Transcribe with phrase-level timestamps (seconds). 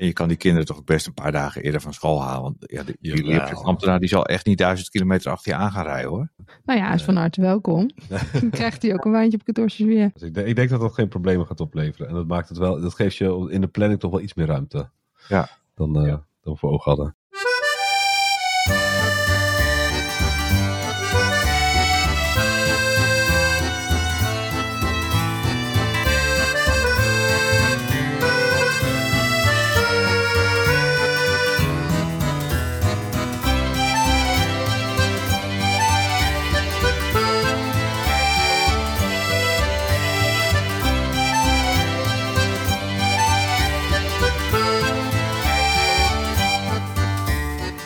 [0.00, 2.42] En je kan die kinderen toch ook best een paar dagen eerder van school halen.
[2.42, 3.30] Want ja, die, die Jawel.
[3.30, 6.30] leerplichtambtenaar die zal echt niet duizend kilometer achter je aan gaan rijden hoor.
[6.64, 7.90] Nou ja, hij is van harte welkom.
[8.40, 10.10] Dan krijgt hij ook een wijntje op kantoortjes weer.
[10.12, 12.08] Dus ik, denk, ik denk dat dat geen problemen gaat opleveren.
[12.08, 14.46] En dat maakt het wel, dat geeft je in de planning toch wel iets meer
[14.46, 14.90] ruimte.
[15.28, 15.48] Ja.
[15.74, 17.16] Dan, eh, dan we voor ogen hadden.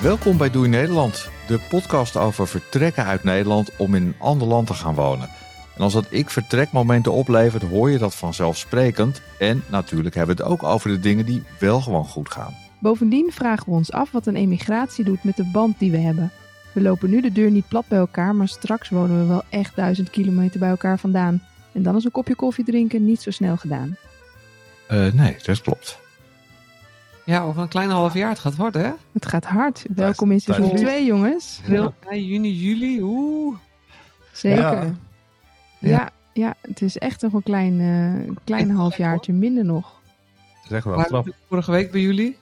[0.05, 4.67] Welkom bij Doei Nederland, de podcast over vertrekken uit Nederland om in een ander land
[4.67, 5.29] te gaan wonen.
[5.77, 9.23] En als dat ik vertrekmomenten oplevert, hoor je dat vanzelfsprekend.
[9.39, 12.55] En natuurlijk hebben we het ook over de dingen die wel gewoon goed gaan.
[12.79, 16.31] Bovendien vragen we ons af wat een emigratie doet met de band die we hebben.
[16.73, 19.77] We lopen nu de deur niet plat bij elkaar, maar straks wonen we wel echt
[19.77, 21.43] duizend kilometer bij elkaar vandaan.
[21.73, 23.97] En dan is een kopje koffie drinken niet zo snel gedaan.
[24.87, 26.03] Eh, nee, dat klopt.
[27.25, 28.93] Ja, over een kleine half jaar het gaat worden, hè?
[29.13, 29.85] Het gaat hard.
[29.95, 30.81] Welkom in seizoen thuis.
[30.81, 31.61] 2, jongens.
[32.09, 33.03] Mei, juni, juli.
[33.03, 33.57] Oeh.
[34.33, 34.63] Zeker.
[34.63, 34.95] Ja.
[35.79, 36.11] Ja.
[36.33, 40.01] Ja, het is echt nog een klein, eh, klein halfjaartje minder nog.
[40.69, 42.39] Zeg maar, Maar vorige week bij jullie.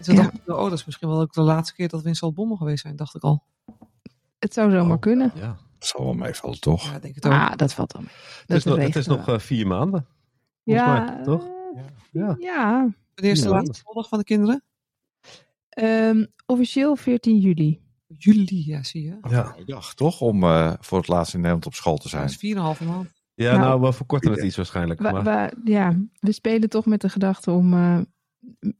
[0.00, 0.22] Toen Ja.
[0.22, 2.56] dacht ik, oh, dat is misschien wel ook de laatste keer dat we in Zaltbommel
[2.56, 3.42] geweest zijn, dacht ik al.
[4.38, 5.32] Het zou zomaar Oh, kunnen.
[5.34, 5.56] Ja.
[5.78, 6.84] Dat zal wel meevallen, toch?
[6.84, 7.32] Ja, ik denk het ook.
[7.32, 8.10] Ah, dat valt wel mee.
[8.14, 9.34] Het Dat is, nog, het is nog wel.
[9.34, 10.06] eh, vier maanden.
[10.64, 11.44] volgens ja, mij, toch?
[11.74, 12.36] eh, Ja.
[12.38, 12.88] ja.
[13.14, 13.54] Wanneer is de Ja.
[13.54, 14.64] laatste schooldag van de kinderen?
[15.68, 17.82] Ehm, officieel 14 juli.
[18.06, 19.18] Juli, ja, zie je.
[19.28, 22.24] Ja, dacht toch om eh, voor het laatst in Nederland op school te Dat zijn.
[22.24, 23.22] is 4,5 maand.
[23.34, 25.00] ja Nou, nou, we verkorten het iets waarschijnlijk.
[25.00, 28.00] We, Maar, we- ja, we spelen toch met de gedachte om eh,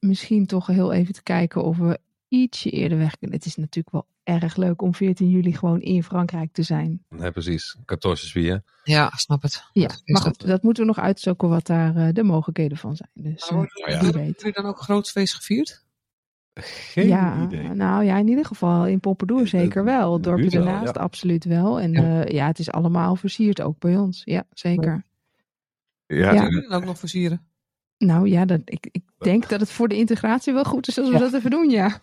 [0.00, 3.36] misschien toch heel even te kijken of we ietsje eerder weg kunnen.
[3.36, 7.04] Het is natuurlijk wel erg leuk om 14 juli gewoon in Frankrijk te zijn.
[7.08, 7.76] nee, precies.
[7.86, 8.62] 14 juillet.
[8.82, 9.64] Ja, snap het.
[9.72, 10.22] Ja, maar dat.
[10.22, 13.10] goed, dat moeten we nog uitzoeken wat daar eh, de mogelijkheden van zijn.
[13.14, 13.98] Dus eh, worden Oh ja.
[13.98, 15.84] hebben jullie dan ook een groot feest gevierd?
[16.54, 17.68] Geen ja, idee.
[17.68, 20.12] nou ja, in ieder geval in Pompadour zeker wel.
[20.12, 20.80] Het dorpje ja.
[20.80, 21.80] absoluut wel.
[21.80, 22.02] En Ja.
[22.02, 22.24] ja.
[22.26, 24.22] ja, het is allemaal versierd ook bij ons.
[24.24, 25.04] Ja, zeker.
[26.06, 26.48] Ja, Ja.
[26.48, 27.46] Dan ook nog versieren?
[27.98, 31.10] Nou ja, dat, ik, ik denk dat het voor de integratie wel goed is als
[31.10, 32.00] we dat even doen, ja.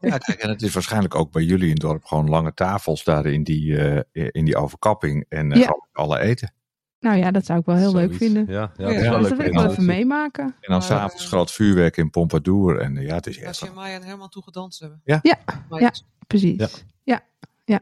[0.00, 3.04] Ja, kijk, en het is waarschijnlijk ook bij jullie in het dorp gewoon lange tafels
[3.04, 5.24] daar in die, eh, in die overkapping.
[5.28, 5.76] En eh Ja.
[5.92, 6.52] alle eten.
[7.00, 8.46] Nou ja, dat zou ik wel heel leuk vinden.
[8.48, 10.44] Ja, ja, Ja, dat is ja, wel Dus leuk dat wil ik wel even meemaken.
[10.44, 12.80] En dan s'avonds groot vuurwerk in Pompadour.
[12.80, 13.46] En eh, ja, het is echt...
[13.46, 15.00] Als je Maya en Herman toe gedanst hebben.
[15.04, 15.18] Ja.
[15.22, 15.92] Ja.
[16.26, 16.58] Precies.
[16.58, 16.68] Ja.
[17.02, 17.20] Ja,
[17.64, 17.80] ja.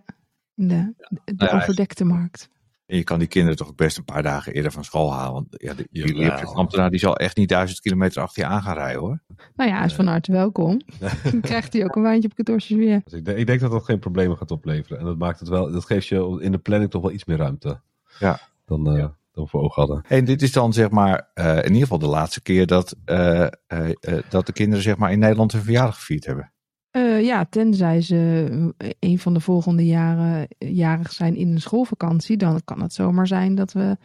[0.56, 0.94] In de,
[1.24, 2.48] de ja, overdekte markt.
[2.86, 5.32] En je kan die kinderen toch ook best een paar dagen eerder van school halen.
[5.32, 6.22] Want ja, die, die Jawel.
[6.22, 9.22] leerplichtambtenaar die zal echt niet duizend kilometer achter je aan gaan rijden hoor.
[9.54, 10.80] Nou ja, hij is van harte welkom.
[11.32, 13.00] Dan krijgt hij ook een wijntje op kantoortjes weer.
[13.04, 14.98] Dus ik, denk, ik denk dat dat geen problemen gaat opleveren.
[14.98, 17.36] En dat maakt het wel, dat geeft je in de planning toch wel iets meer
[17.36, 17.80] ruimte.
[18.18, 18.40] Ja.
[18.64, 20.04] Dan, eh, dan voor ogen hadden.
[20.08, 23.42] En dit is dan zeg maar eh, in ieder geval de laatste keer dat, eh,
[23.42, 26.52] eh, eh, dat de kinderen zeg maar in Nederland hun verjaardag gevierd hebben.
[26.96, 31.60] Eh, ja, tenzij ze eh, een van de volgende jaren eh, jarig zijn in een
[31.60, 32.36] schoolvakantie.
[32.36, 33.96] Dan kan het zomaar zijn dat we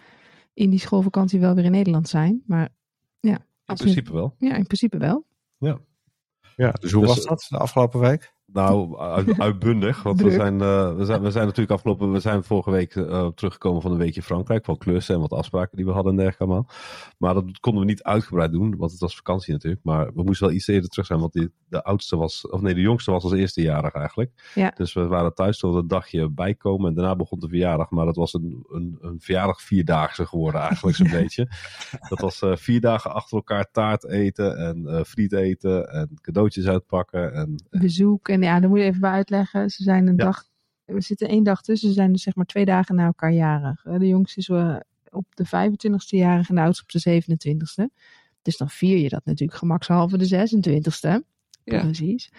[0.54, 2.44] in die schoolvakantie wel weer in Nederland zijn.
[2.46, 2.70] Maar
[3.20, 4.36] ja, In principe wel.
[4.38, 5.26] ja in principe wel.
[6.56, 8.34] Ja, dus hoe Dus, was dat de afgelopen week?
[8.54, 10.04] Nou, uit- uitbundig.
[10.04, 12.12] Want we zijn, eh, we, zijn, we zijn natuurlijk afgelopen...
[12.12, 14.66] We zijn vorige week eh, teruggekomen van een weekje Frankrijk.
[14.66, 16.70] Van klussen en wat afspraken die we hadden en dergelijke allemaal.
[17.18, 18.78] Maar dat konden we niet uitgebreid doen.
[18.78, 19.84] Want het was vakantie natuurlijk.
[19.84, 21.20] Maar we moesten wel iets eerder terug zijn.
[21.20, 22.50] Want die, de oudste was...
[22.50, 24.52] Of nee, de jongste was als eerstejarig eigenlijk.
[24.56, 24.72] Ja.
[24.76, 26.90] Dus we waren thuis tot een dagje bijkomen.
[26.90, 27.90] En daarna begon de verjaardag.
[27.90, 31.48] Maar dat was een, een, een verjaardag vierdaagse geworden eigenlijk zo'n beetje.
[32.10, 34.58] Dat was eh, vier dagen achter elkaar taart eten.
[34.58, 35.90] En friet eten.
[35.90, 37.34] En cadeautjes uitpakken.
[37.34, 38.28] En Bezoek.
[38.28, 39.70] En ja, dan moet je even bij uitleggen.
[39.70, 40.24] Ze zijn een Ja.
[40.24, 40.50] dag.
[40.86, 41.88] We zitten één dag tussen.
[41.88, 43.86] Ze zijn dus zeg maar twee dagen na elkaar jarig.
[43.86, 44.76] Eh, De jongste is eh,
[45.10, 47.90] op de 25ste jarig en de oudste op de 27ste.
[48.42, 51.30] Dus dan vier je dat natuurlijk gemakshalve de 26ste.
[51.64, 51.80] Ja.
[51.82, 52.32] Precies.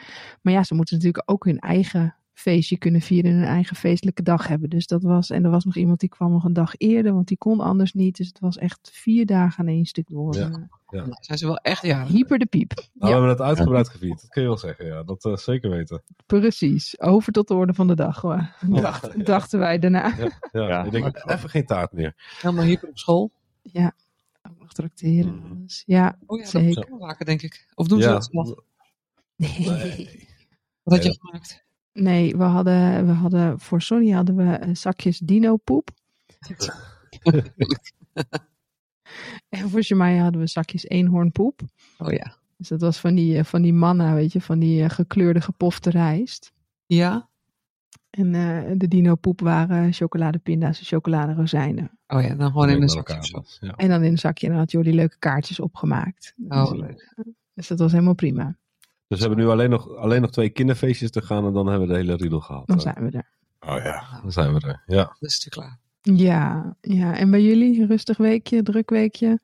[0.43, 4.23] Maar ja, ze moeten natuurlijk ook hun eigen feestje kunnen vieren en hun eigen feestelijke
[4.23, 4.71] dag hebben.
[4.71, 7.29] Dus dat was, en er was nog iemand die kwam nog een dag eerder, want
[7.29, 8.17] die kon anders niet.
[8.17, 10.35] Dus het was echt vier dagen aan één stuk door.
[10.37, 10.49] Ja.
[10.51, 10.99] Eh, Ja.
[11.07, 12.09] Nou, zijn ze wel echt jarig.
[12.13, 12.73] Hyper de piep.
[12.75, 14.21] Nou, ja, we hebben het uitgebreid gevierd.
[14.21, 15.03] Dat kun je wel zeggen, ja.
[15.03, 16.03] Dat eh, zeker weten.
[16.27, 17.01] precies.
[17.01, 18.21] Over tot de orde van de dag.
[18.21, 18.51] Hoor.
[18.69, 20.07] Dacht- Dachten wij daarna.
[20.17, 20.69] Ja, ja.
[20.69, 20.85] Ja.
[20.85, 22.15] Ik denk, even geen taart meer.
[22.41, 23.31] Helemaal hyper op school.
[23.63, 23.93] Ja,
[24.51, 25.43] ook nog tracteren.
[25.51, 25.83] Alles.
[25.87, 26.97] Ja, Oh ja, Zeker.
[26.99, 27.67] maken, denk ik.
[27.75, 28.13] Of doen ze Ja.
[28.13, 28.55] dat zelf?
[29.37, 30.29] nee.
[30.83, 31.19] Wat had je Nee.
[31.21, 31.65] gemaakt?
[31.93, 35.91] Nee, we hadden, we hadden voor Sonny hadden we eh, zakjes dino poep.
[39.49, 41.61] En voor Jamai hadden we zakjes eenhoornpoep.
[41.99, 42.37] Oh ja.
[42.57, 45.41] Dus dat was van die, eh, van die manna, weet je, van die eh, gekleurde
[45.41, 46.53] gepofte rijst.
[46.87, 47.29] Ja?
[48.11, 51.99] En eh, de dino poep waren chocoladepinda's en chocoladerozijnen.
[52.07, 53.75] Oh ja, dan gewoon in een zakje Ja.
[53.77, 54.47] En dan in een zakje.
[54.47, 56.35] En dan had Jordi leuke kaartjes opgemaakt.
[56.49, 57.15] Oh, dus, leuk.
[57.55, 58.57] dus dat was helemaal prima.
[59.13, 61.89] Dus we hebben nu alleen nog, alleen nog twee kinderfeestjes te gaan en dan hebben
[61.89, 62.67] we de hele riedel gehad.
[62.67, 63.31] Dan zijn we er.
[63.61, 64.21] Oh ja.
[64.23, 64.83] Dan zijn we er.
[64.87, 65.05] Ja.
[65.05, 65.79] Dat is natuurlijk klaar.
[66.17, 67.17] Ja, ja.
[67.17, 67.87] En bij jullie?
[67.87, 69.41] Rustig weekje, druk weekje?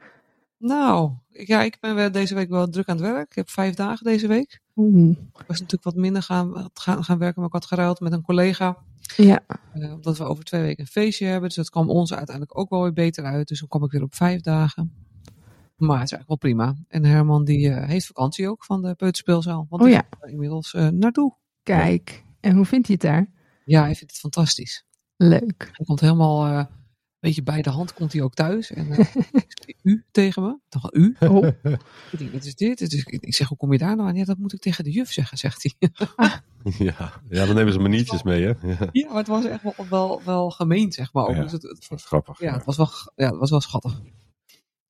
[0.59, 3.29] Nou, ja, ik ben wel deze week wel druk aan het werk.
[3.29, 4.61] Ik heb vijf dagen deze week.
[4.77, 5.11] Oeh.
[5.11, 8.23] Ik was natuurlijk wat minder gaan, gaan, gaan werken, maar ik had geruild met een
[8.23, 8.77] collega.
[9.17, 9.41] Ja,
[9.73, 11.49] eh, omdat we over twee weken een feestje hebben.
[11.49, 13.49] Dus dat kwam ons uiteindelijk ook wel weer beter uit.
[13.49, 14.93] Dus dan kwam ik weer op vijf dagen.
[15.79, 16.75] Maar het is eigenlijk wel prima.
[16.89, 19.67] En Herman die eh, heeft vakantie ook van de peuterspeelzaal.
[19.69, 20.07] Want Oh die ja.
[20.11, 21.37] gaat er inmiddels eh, naartoe.
[21.63, 22.25] kijk.
[22.41, 23.31] En hoe vindt hij het daar?
[23.65, 24.85] Ja, hij vindt het fantastisch.
[25.17, 25.71] Leuk.
[25.73, 26.67] Hij komt helemaal eh, een
[27.21, 28.71] beetje bij de hand komt hij ook thuis.
[28.73, 29.15] En eh,
[29.83, 30.59] u tegen me.
[30.69, 31.17] Dacht, u?
[31.21, 31.47] Oh,
[32.13, 32.81] Ik denk, wat is dit?
[33.21, 34.15] Ik zeg, hoe kom je daar nou aan?
[34.17, 35.89] Ja, dat moet ik tegen de juf zeggen, zegt hij.
[36.79, 37.13] Ja.
[37.29, 38.53] ja, dan nemen ze maniertjes mee, hè?
[38.69, 38.77] Ja.
[38.93, 41.27] ja, maar het was echt wel, wel, wel gemeen, zeg maar.
[41.27, 41.35] Ook.
[41.35, 41.43] Ja.
[41.43, 42.41] Dus het, het- grappig.
[42.41, 44.01] ja, het was wel, ja, het was wel schattig.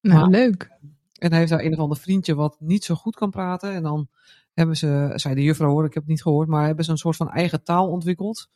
[0.01, 0.71] Nou Maar- leuk.
[1.19, 3.73] En hij heeft daar een of ander vriendje wat niet zo goed kan praten.
[3.73, 4.09] En dan
[4.55, 6.97] hebben ze, zei de juffrouw hoor, ik heb het niet gehoord, maar hebben ze een
[6.97, 8.49] soort van eigen taal ontwikkeld.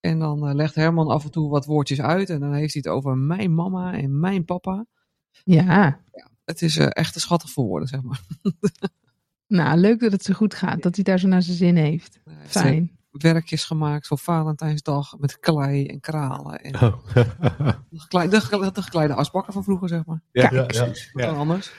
[0.00, 2.30] En dan eh, legt Herman af en toe wat woordjes uit.
[2.30, 4.86] En dan heeft hij het over mijn mama en mijn papa.
[5.44, 6.00] Ja.
[6.44, 8.20] Het is eh, echt te schattig voor woorden, zeg maar.
[9.46, 10.82] Nou, leuk dat het zo goed gaat.
[10.82, 12.20] Dat hij daar zo naar zijn zin heeft.
[12.46, 12.98] Fijn.
[13.10, 16.60] Werkjes gemaakt voor Valentijnsdag met klei en kralen.
[16.60, 17.06] En Oh.
[17.14, 20.22] de, gekleide, de, gekleide- de gekleide asbakken van vroeger, zeg maar.
[20.32, 20.72] Ja, Kijk.
[20.72, 21.10] ja, precies.
[21.12, 21.72] Wat dan anders.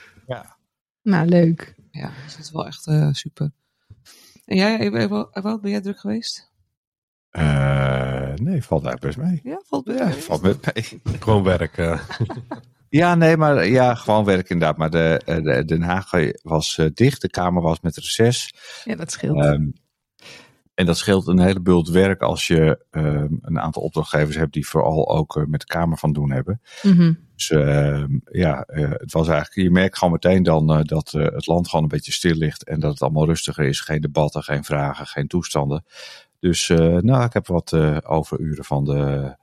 [1.03, 1.75] Nou, leuk.
[1.91, 3.51] Ja, dus dat is wel echt eh, super.
[4.45, 6.51] En jij, Ewout, Ewout, ben jij druk geweest?
[7.29, 9.39] Eh, nee, valt eigenlijk best mee.
[9.43, 10.13] Ja, valt best Ja, mee.
[10.13, 10.99] valt mee.
[11.19, 11.77] Gewoon werk.
[11.77, 11.99] eh.
[12.89, 14.77] Ja, nee, maar ja, gewoon werk inderdaad.
[14.77, 16.09] Maar de, eh, de, Den Haag
[16.41, 18.53] was eh, dicht, de Kamer was met reces.
[18.83, 19.43] Ja, dat scheelt.
[19.45, 19.67] Ehm,
[20.81, 24.67] en dat scheelt een hele bult werk als je ehm, een aantal opdrachtgevers hebt die
[24.67, 26.61] vooral ook eh, met de Kamer van doen hebben.
[26.81, 27.13] Mhm.
[27.35, 31.47] Dus ehm, ja, eh, het was eigenlijk, je merkt gewoon meteen dan eh, dat het
[31.47, 33.79] land gewoon een beetje stil ligt en dat het allemaal rustiger is.
[33.79, 35.85] Geen debatten, geen vragen, geen toestanden.
[36.39, 36.67] Dus
[36.99, 37.73] nou, ik heb wat
[38.05, 39.35] overuren van de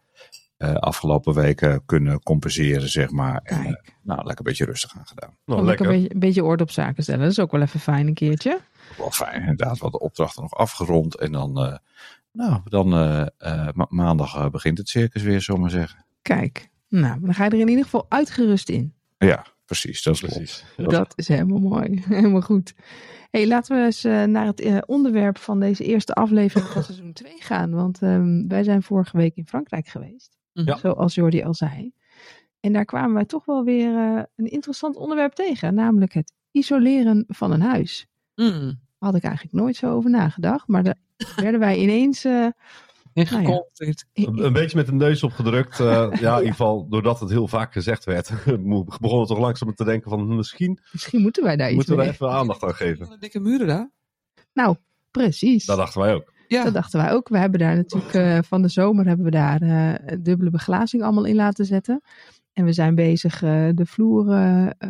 [0.59, 3.41] eh, afgelopen weken kunnen compenseren, zeg maar.
[3.45, 3.73] En, eh,
[4.03, 5.37] nou, lekker een beetje rustig aan gedaan.
[5.45, 5.89] Nou, ook een lekker.
[5.89, 7.21] beetje, een beetje orde op zaken stellen.
[7.21, 8.61] Dat is ook wel even fijn een keertje.
[8.99, 9.79] Wel fijn, inderdaad.
[9.79, 11.17] Wat de opdrachten nog afgerond.
[11.17, 11.77] En dan, eh,
[12.33, 16.05] nou, dan eh, eh, ma- maandag begint het circus weer, zullen we maar zeggen.
[16.23, 16.69] Kijk.
[16.89, 18.93] Nou, dan ga je er in ieder geval uitgerust in.
[19.19, 20.03] Ja, precies.
[20.03, 20.65] Dat is Precies.
[20.77, 20.93] klopt.
[20.93, 22.03] Dat is helemaal mooi.
[22.09, 22.75] Helemaal goed.
[23.31, 27.13] hey, laten we eens eh, naar het eh, onderwerp van deze eerste aflevering van seizoen
[27.13, 27.71] 2 gaan.
[27.71, 30.38] Want ehm, wij zijn vorige week in Frankrijk geweest.
[30.65, 30.77] Ja.
[30.77, 31.93] Zoals Jordi al zei.
[32.61, 35.75] En daar kwamen wij toch wel weer eh, een interessant onderwerp tegen.
[35.75, 38.07] Namelijk het isoleren van een huis.
[38.35, 38.81] Mm.
[38.99, 40.69] Had ik eigenlijk nooit zo over nagedacht.
[40.69, 40.97] Maar daar
[41.37, 42.25] werden wij ineens...
[42.25, 42.47] eh,
[43.15, 43.63] Nou ja.
[44.13, 45.81] Een, een beetje met de neus opgedrukt.
[45.81, 45.87] eh,
[46.21, 48.29] ja, in ieder geval doordat het heel vaak gezegd werd.
[48.45, 52.03] begonnen we toch langzaam te denken van misschien misschien moeten wij daar iets moeten we
[52.13, 53.17] even aandacht aan geven.
[53.21, 53.91] Dikke muren daar.
[54.53, 54.77] Nou,
[55.11, 55.65] precies.
[55.65, 56.33] Dat dachten wij ook.
[56.49, 57.29] Ja, Dat dachten wij ook.
[57.29, 61.25] We hebben daar natuurlijk eh, van de zomer hebben we daar eh, dubbele beglazing allemaal
[61.25, 62.01] in laten zetten.
[62.53, 64.27] En we zijn bezig eh, de vloer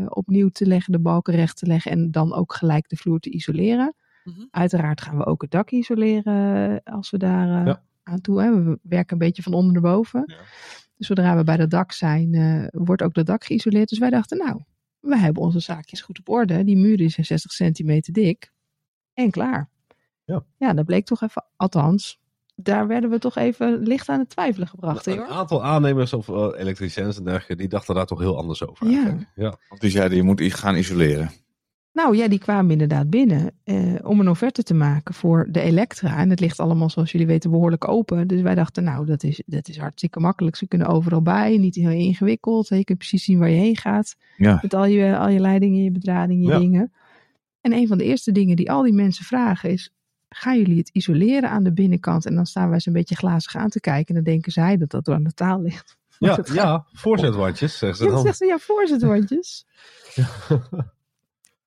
[0.09, 3.31] opnieuw te leggen, de balken recht te leggen en dan ook gelijk de vloer te
[3.31, 3.95] isoleren.
[4.25, 4.45] Mhm.
[4.51, 7.83] Uiteraard gaan we ook het dak isoleren als we daar eh, Ja.
[8.03, 8.65] aan toe hebben.
[8.65, 10.23] We werken een beetje van onder naar boven.
[10.27, 10.37] Ja.
[10.97, 13.89] Dus zodra we bij dat dak zijn, eh, wordt ook dat dak geïsoleerd.
[13.89, 14.63] Dus wij dachten, nou,
[15.01, 16.65] we hebben onze zaakjes goed op orde.
[16.65, 18.53] Die muren zijn 60 centimeter dik.
[19.15, 19.69] En klaar.
[20.29, 20.45] Ja.
[20.59, 22.19] Ja, dat bleek toch even, althans,
[22.55, 25.05] daar werden we toch even licht aan het twijfelen gebracht.
[25.05, 25.27] hè, Een hoor.
[25.29, 28.87] aantal aannemers of uh, elektriciëns en dergelijke, die dachten daar toch heel anders over.
[28.91, 28.97] Ja.
[28.97, 29.29] eigenlijk.
[29.35, 29.57] ja.
[29.69, 31.31] Want die zeiden, je moet gaan isoleren.
[31.93, 36.17] Nou ja, die kwamen inderdaad binnen eh, om een offerte te maken voor de Elektra.
[36.19, 38.29] En het ligt allemaal, zoals jullie weten, behoorlijk open.
[38.29, 40.57] Dus wij dachten, nou, dat is, dat is hartstikke makkelijk.
[40.57, 42.69] Ze kunnen overal bij, niet heel ingewikkeld.
[42.69, 44.17] Je kunt precies zien waar je heen gaat.
[44.37, 44.59] Ja.
[44.63, 46.59] Met al je, al je leidingen, je bedrading, je Ja.
[46.59, 46.93] dingen.
[47.61, 49.93] En een van de eerste dingen die al die mensen vragen is...
[50.29, 52.27] Gaan jullie het isoleren aan de binnenkant?
[52.27, 54.09] En dan staan wij ze een beetje glazig aan te kijken.
[54.09, 55.97] En dan denken zij dat dat door aan de taal ligt.
[56.19, 59.67] Ja, gaat- ja, voorzetwandjes, zeggen ze Ja, dan zegt ze, ja, voorzetwandjes.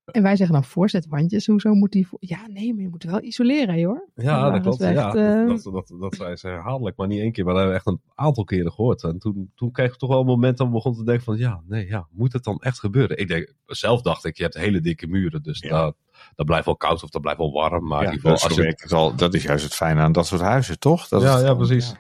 [0.06, 1.46] En wij zeggen dan voorzetwandjes.
[1.48, 2.08] Hoezo moet die...
[2.08, 4.08] voor- Ja, nee, maar je moet wel isoleren, hè, hoor.
[4.16, 4.82] Dan Ja, dat klopt.
[4.82, 7.46] echt, ja, eh, dat, dat, dat, dat zei ze herhaaldelijk, maar niet één keer.
[7.46, 9.04] Maar dat hebben we echt een aantal keren gehoord.
[9.04, 11.38] En toen, toen kreeg ik toch wel een moment dat we begonnen te denken van...
[11.38, 13.18] Ja, nee, ja, moet het dan echt gebeuren?
[13.18, 15.44] Ik denk, zelf dacht ik, je hebt hele dikke muren.
[15.44, 15.70] Dus Ja.
[15.70, 15.96] dat,
[16.36, 17.88] dat blijft wel koud of dat blijft wel warm.
[17.88, 20.02] Maar Ja, in ieder dat, geval, is als je, al, dat is juist het fijne
[20.02, 21.08] aan dat soort huizen, toch?
[21.08, 21.94] Dat ja, het ja, precies.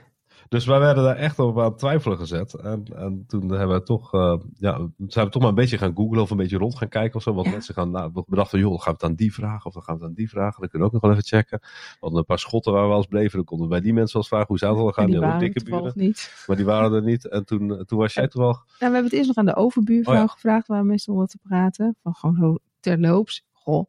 [0.49, 2.53] Dus wij werden daar echt op aan het twijfelen gezet.
[2.53, 5.95] En, en toen hebben we toch, eh, ja, zijn we toch maar een beetje gaan
[5.95, 7.41] googlen of een beetje rond gaan kijken of zo.
[7.43, 7.49] Ja.
[7.49, 9.95] mensen gaan, nou, we bedachten, joh, gaan we het aan die vragen of dan gaan
[9.95, 10.59] we het aan die vragen.
[10.59, 11.59] Dan kunnen we ook nog wel even checken.
[11.61, 13.35] We hadden een paar schotten waar we als bleven.
[13.35, 15.05] Dan konden we bij die mensen wel eens vragen hoe zou het wel gaan.
[15.11, 15.91] Die Die dikke buren.
[15.95, 16.43] niet.
[16.47, 17.27] Maar die waren er niet.
[17.27, 18.57] En toen, eh, toen was jij toevallig.
[18.57, 20.27] Nou, we hebben het eerst nog aan de overbuurvrouw Oh ja.
[20.27, 21.95] gevraagd, waar we meestal wat te praten.
[22.03, 23.45] Van gewoon zo terloops.
[23.51, 23.85] Goh,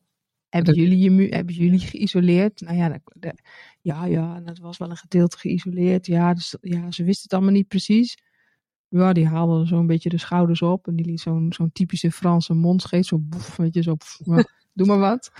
[0.52, 2.61] hebben Dat- jullie, je mu- hebben jullie geïsoleerd?
[2.61, 3.38] Nou ja, de, de-
[3.80, 6.06] ja, ja, het was wel een gedeelte geïsoleerd.
[6.06, 8.18] Ja, dus, ja, ze wisten het allemaal niet precies.
[8.88, 10.87] Ja, die haalde zo'n beetje de schouders op.
[10.87, 13.06] En die liet zo'n zo'n typische Franse mondscheet.
[13.06, 14.44] Zo boef, weet je, zo ja,
[14.75, 15.32] doe maar wat.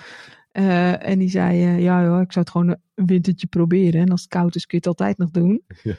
[0.53, 4.01] Eh, en die zei, eh, ja joh, ik zou het gewoon een wintertje proberen.
[4.01, 5.63] En als het koud is kun je het altijd nog doen.
[5.83, 5.97] Ja.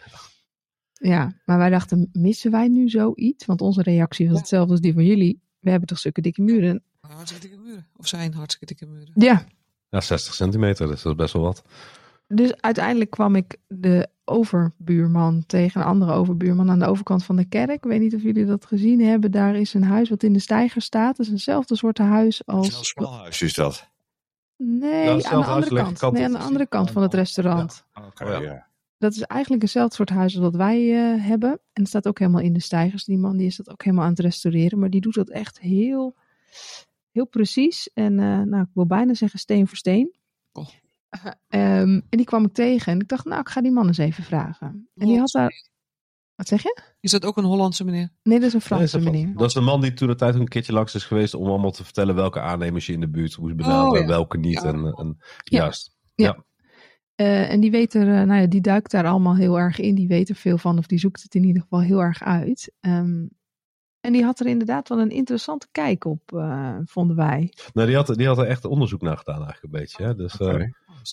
[0.93, 3.46] Ja, maar wij dachten, missen wij nu zoiets?
[3.46, 4.39] Want onze reactie was Ja.
[4.39, 5.41] hetzelfde als die van jullie.
[5.60, 6.84] We hebben toch zulke dikke muren?
[7.07, 7.88] Hartstikke dikke muren.
[7.98, 9.12] Of zijn hartstikke dikke muren.
[9.13, 9.45] Ja,
[9.89, 11.63] Ja, 60 centimeter, dus dat is best wel wat.
[12.27, 17.45] dus uiteindelijk kwam ik de overbuurman tegen een andere overbuurman aan de overkant van de
[17.45, 17.69] kerk.
[17.69, 19.31] Ik weet niet of jullie dat gezien hebben.
[19.31, 21.17] Daar is een huis wat in de steiger staat.
[21.17, 22.88] Dat is eenzelfde soort huis Een als...
[22.88, 23.91] smalhuis is dat.
[24.57, 26.13] Nee, Ja, aan hetzelfde de huis, andere kant.
[26.13, 27.86] Nee, aan de andere kant van het restaurant.
[28.07, 28.39] Oké, Oh ja.
[28.41, 28.67] ja.
[28.98, 31.50] Dat is eigenlijk eenzelfde soort huis als wat wij eh, hebben.
[31.51, 33.03] En het staat ook helemaal in de stijgers.
[33.03, 34.79] Die man die is dat ook helemaal aan het restaureren.
[34.79, 36.15] Maar die doet dat echt heel,
[37.13, 37.89] heel precies.
[37.93, 40.15] En eh, nou, ik wil bijna zeggen steen voor steen.
[40.51, 40.67] Oh.
[41.48, 42.91] Ehm, en die kwam ik tegen.
[42.91, 44.89] En ik dacht, nou, ik ga die man eens even vragen.
[44.96, 45.72] En die had daar...
[46.36, 46.82] Wat zeg je?
[47.00, 48.10] Is dat ook een Hollandse meneer?
[48.24, 49.34] Nee, dat is een Franse meneer.
[49.34, 51.72] Dat is de man die toen de tijd een keertje langs is geweest om allemaal
[51.72, 54.05] te vertellen welke aannemers je in de buurt moest benaderen, Oh, ja.
[54.05, 54.62] welke niet.
[54.62, 54.67] Ja.
[54.67, 55.62] En, en, Ja.
[55.62, 55.91] Juist.
[57.15, 59.96] Eh, en die weet er, eh, nou ja, die duikt daar allemaal heel erg in.
[59.96, 62.74] Die weet er veel van, of die zoekt het in ieder geval heel erg uit.
[62.79, 63.25] Ehm,
[64.03, 67.53] en die had er inderdaad wel een interessante kijk op, eh, vonden wij.
[67.74, 70.03] Nou, die had, die had er echt onderzoek naar gedaan eigenlijk een beetje.
[70.03, 70.15] Hè?
[70.15, 70.63] Dus, eh.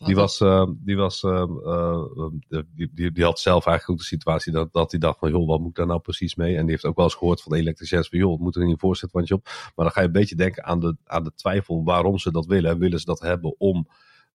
[0.04, 2.04] Die was, eh, die, was eh, eh,
[2.48, 5.30] eh, die, die, die had zelf eigenlijk ook de situatie dat, dat hij dacht van,
[5.30, 6.56] joh, wat moet ik daar nou precies mee?
[6.56, 8.72] En die heeft ook wel eens gehoord van de elektriciens van, joh, moet er niet
[8.72, 9.44] een voorzetwandje op?
[9.44, 12.46] Maar dan ga je een beetje denken aan de, aan de twijfel waarom ze dat
[12.46, 12.78] willen.
[12.78, 13.88] Willen ze dat hebben om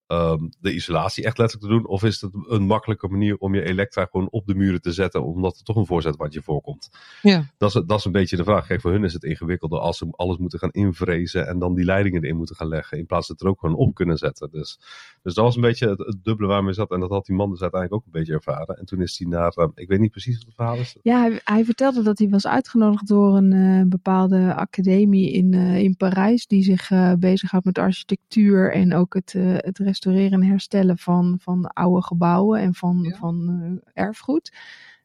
[0.07, 1.87] ehm, de isolatie echt letterlijk te doen?
[1.87, 5.23] Of is het een makkelijke manier om je elektra gewoon op de muren te zetten,
[5.23, 6.89] omdat er toch een voorzetwandje voorkomt?
[7.21, 7.45] Ja.
[7.57, 8.67] Dat is, dat is een beetje de vraag.
[8.67, 11.85] Kijk, voor hun is het ingewikkelder als ze alles moeten gaan invrezen en dan die
[11.85, 12.97] leidingen erin moeten gaan leggen.
[12.97, 14.49] In plaats dat ze er ook gewoon op kunnen zetten.
[14.51, 14.79] Dus,
[15.21, 16.91] dus dat was een beetje het, het dubbele waarmee zat.
[16.91, 18.77] En dat had die man dus uiteindelijk ook een beetje ervaren.
[18.77, 20.95] En toen is hij naar, eh, ik weet niet precies wat het verhaal is.
[21.01, 25.77] Ja, hij, hij vertelde dat hij was uitgenodigd door een eh, bepaalde academie in, eh,
[25.77, 26.47] in Parijs.
[26.47, 31.65] Die zich eh bezighoudt met architectuur en ook het, het restaureren en herstellen van, van
[31.65, 33.15] oude gebouwen en van, Ja.
[33.15, 33.49] van
[33.93, 34.53] eh, erfgoed.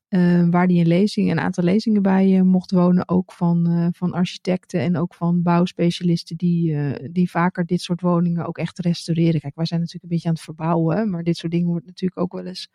[0.09, 3.09] Eh, waar hij een lezing, een aantal lezingen bij eh, mocht wonen.
[3.09, 6.77] Ook van, van architecten en ook van bouwspecialisten die,
[7.11, 9.41] die vaker dit soort woningen ook echt restaureren.
[9.41, 11.11] Kijk, wij zijn natuurlijk een beetje aan het verbouwen.
[11.11, 12.69] Maar dit soort dingen wordt natuurlijk ook wel eens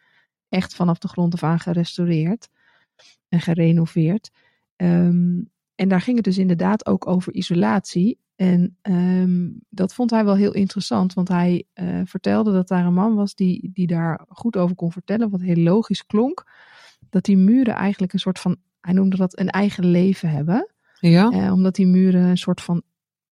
[0.49, 2.49] echt vanaf de grond af aan gerestaureerd
[3.29, 4.31] en gerenoveerd.
[4.75, 5.41] Ehm,
[5.75, 8.19] en daar ging het dus inderdaad ook over isolatie.
[8.35, 12.93] En ehm, dat vond hij wel heel interessant, want hij eh, vertelde dat daar een
[12.93, 16.43] man was die, die daar goed over kon vertellen, wat heel logisch klonk.
[17.09, 20.73] Dat die muren eigenlijk een soort van, hij noemde dat een eigen leven hebben.
[20.99, 21.29] Ja?
[21.29, 22.81] Eh, omdat die muren een soort van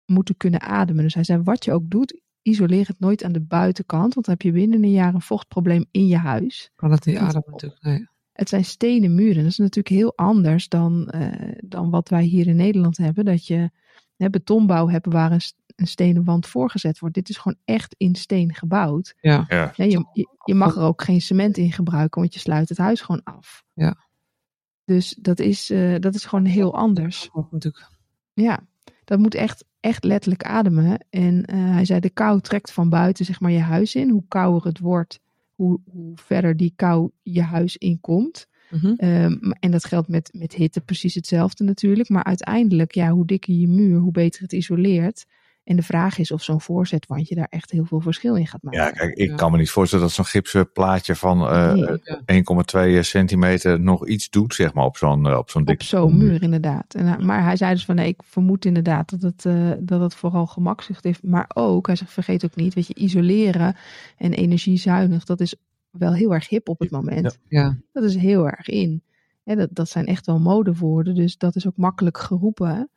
[0.06, 1.02] moeten kunnen ademen.
[1.02, 4.34] Dus hij zei, wat je ook doet, isoleer het nooit aan de buitenkant, want dan
[4.34, 6.70] heb je binnen een jaar een vochtprobleem in je huis.
[6.74, 7.82] Kan het niet ademen natuurlijk.
[7.82, 8.08] Nee.
[8.32, 9.42] Het zijn stenen muren.
[9.42, 13.24] Dat is natuurlijk heel anders dan, eh, dan wat wij hier in Nederland hebben.
[13.24, 13.70] Dat je
[14.16, 17.14] hè, betonbouw hebt waar een, st- een stenen wand voorgezet wordt.
[17.14, 19.14] Dit is gewoon echt in steen gebouwd.
[19.20, 19.44] Ja.
[19.48, 19.72] Ja.
[19.76, 22.78] Ja, je, je, je mag er ook geen cement in gebruiken, want je sluit het
[22.78, 23.64] huis gewoon af.
[23.72, 23.96] Ja.
[24.84, 27.30] Dus dat is, eh, dat is gewoon heel anders.
[27.50, 27.88] Natuurlijk.
[28.32, 28.66] Ja,
[29.04, 31.06] dat moet echt, echt letterlijk ademen.
[31.10, 34.10] En eh, hij zei, de kou trekt van buiten zeg maar je huis in.
[34.10, 35.20] Hoe kouder het wordt,
[35.62, 38.46] hoe, hoe verder die kou je huis inkomt.
[38.96, 42.08] Ehm, en dat geldt met, met hitte precies hetzelfde natuurlijk.
[42.08, 45.26] Maar uiteindelijk, ja, hoe dikker je muur, hoe beter het isoleert.
[45.64, 48.80] En de vraag is of zo'n voorzetwandje daar echt heel veel verschil in gaat maken.
[48.80, 49.34] Ja, kijk, ik Ja.
[49.34, 52.00] kan me niet voorstellen dat zo'n gipsen plaatje van eh, Nee.
[52.02, 52.20] Ja.
[52.98, 56.42] 1,2 centimeter nog iets doet, zeg maar, op zo'n eh, op zo'n dik zo'n muur
[56.42, 56.94] inderdaad.
[56.94, 60.14] En, maar hij zei dus van nee, ik vermoed inderdaad dat het, eh, dat het
[60.14, 61.22] vooral gemakzucht heeft.
[61.22, 63.76] Maar ook, hij zegt vergeet ook niet, weet je, isoleren
[64.16, 65.54] en energiezuinig, dat is
[65.90, 67.38] wel heel erg hip op het moment.
[67.48, 67.76] Ja.
[67.92, 69.02] Dat is heel erg in.
[69.44, 72.90] Hè, dat, dat zijn echt wel modewoorden, dus dat is ook makkelijk geroepen.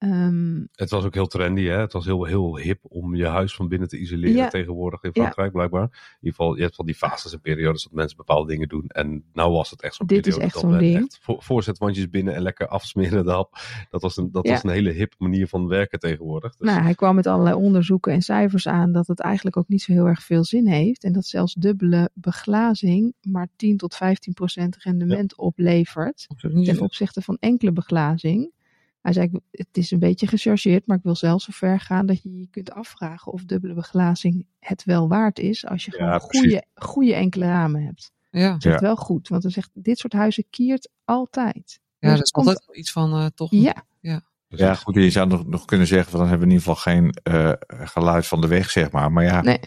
[0.00, 1.78] Ehm, Het was ook heel trendy, hè?
[1.78, 4.48] Het was heel, heel hip om je huis van binnen te isoleren Ja.
[4.48, 5.20] tegenwoordig in Ja.
[5.22, 5.82] Frankrijk, blijkbaar.
[5.82, 8.84] In ieder geval, je hebt van die fases en periodes dat mensen bepaalde dingen doen.
[8.88, 10.96] En nou was het echt zo'n Dit is periode echt zo'n ding.
[10.96, 13.58] echt voor, voorzetwandjes binnen en lekker afsmeren de hap.
[13.90, 14.52] Dat was een, dat Ja.
[14.52, 16.56] was een hele hip manier van werken tegenwoordig.
[16.56, 19.82] Dus, nou, hij kwam met allerlei onderzoeken en cijfers aan dat het eigenlijk ook niet
[19.82, 21.04] zo heel erg veel zin heeft.
[21.04, 26.26] En dat zelfs dubbele beglazing maar 10 tot 15 procent rendement oplevert.
[26.64, 28.58] Ten opzichte van enkele beglazing.
[29.02, 32.06] Hij zei, ik- het is een beetje gechargeerd, maar ik wil zelfs zo ver gaan
[32.06, 36.04] dat je je kunt afvragen of dubbele beglazing het wel waard is als je Ja,
[36.04, 38.12] gewoon goede, goede enkele ramen hebt.
[38.30, 38.52] Ja.
[38.52, 38.78] Dat is Ja.
[38.78, 41.80] wel goed, want hij zegt, dit soort huizen kiert altijd.
[41.98, 43.50] ja, Dus dat is komt- altijd iets van eh, toch.
[43.50, 46.60] Ja, Ja, het- goed, je zou nog, nog kunnen zeggen, van, dan hebben we in
[46.60, 47.52] ieder geval geen eh,
[47.86, 49.12] geluid van de weg, zeg maar.
[49.12, 49.60] Maar ja, nee.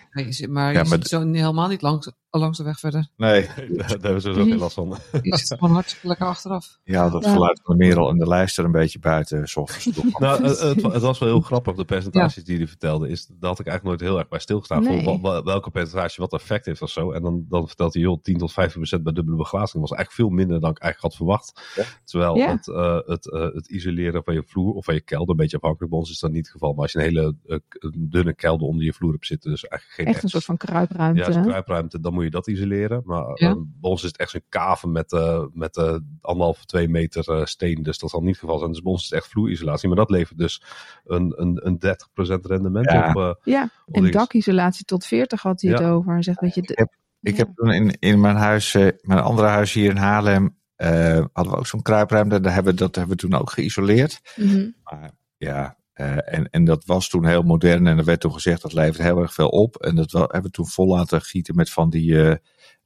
[0.49, 3.07] Maar Ja, je maar zo helemaal niet langs, langs de weg verder.
[3.17, 3.41] nee.
[3.55, 3.55] daar,
[3.87, 4.97] hebben we sowieso geen last van.
[5.21, 6.79] Je zit gewoon hartstikke lekker achteraf.
[6.83, 7.31] Ja, dat Ja.
[7.33, 9.47] geluid van de Merel en de lijster een beetje buiten.
[9.47, 10.01] s ochtends.
[10.19, 13.09] Nou, het, het, was wel heel grappig, de percentages die hij vertelde.
[13.09, 14.83] Is, daar had ik eigenlijk nooit heel erg bij stilgestaan.
[14.83, 15.03] Nee.
[15.03, 17.11] Voor wel- welke percentage wat effect heeft of zo.
[17.11, 19.81] En dan, dan vertelt hij, joh, 10 tot 15 procent bij dubbele beglazing.
[19.81, 21.61] was eigenlijk veel minder dan ik eigenlijk had verwacht.
[21.75, 21.83] Ja.
[22.03, 22.49] Terwijl Ja.
[22.51, 25.55] het, eh, het, eh, het isoleren van je vloer of van je kelder, een beetje
[25.57, 25.91] afhankelijk.
[25.91, 26.73] Bij ons is dat niet het geval.
[26.73, 27.57] Maar als je een hele eh,
[27.97, 31.31] dunne kelder onder je vloer hebt zitten, dus eigenlijk geen Echt een soort van kruipruimte.
[31.31, 33.01] ja, kruipruimte, dan moet je dat isoleren.
[33.05, 33.49] Maar Ja.
[33.49, 37.29] eh, bij ons is het echt zo'n kaven met, eh met eh anderhalf, twee meter
[37.29, 37.83] eh, steen.
[37.83, 38.71] Dus dat zal niet het geval zijn.
[38.71, 39.87] Dus bij ons is het echt vloerisolatie.
[39.87, 40.61] Maar dat levert dus
[41.05, 43.09] een, een, een 30% rendement Ja.
[43.09, 43.15] op.
[43.15, 45.89] eh, Ja, op en dakisolatie tot 40 had hij het Ja.
[45.89, 46.23] over.
[46.23, 47.43] Zegt, weet je, de- heb- Ik Ja.
[47.45, 50.89] heb toen in, in mijn huis, eh, mijn andere huis hier in Haarlem, eh,
[51.33, 52.39] hadden we ook zo'n kruipruimte.
[52.39, 54.21] Daar hebben, we- dat hebben we toen ook geïsoleerd.
[54.35, 54.69] Mhm.
[54.83, 57.87] Maar ja, eh, en, en dat was toen heel modern.
[57.87, 59.75] En er werd toen gezegd dat levert heel erg veel op.
[59.75, 62.35] En dat hebben we toen vol laten gieten met van die, eh,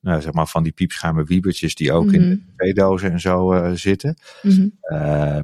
[0.01, 2.29] nou, zeg maar van die piepschuime wiebertjes die ook in Mhm.
[2.29, 4.17] de theedozen en zo eh, zitten.
[4.41, 4.67] Mhm.
[4.81, 5.41] Ehm,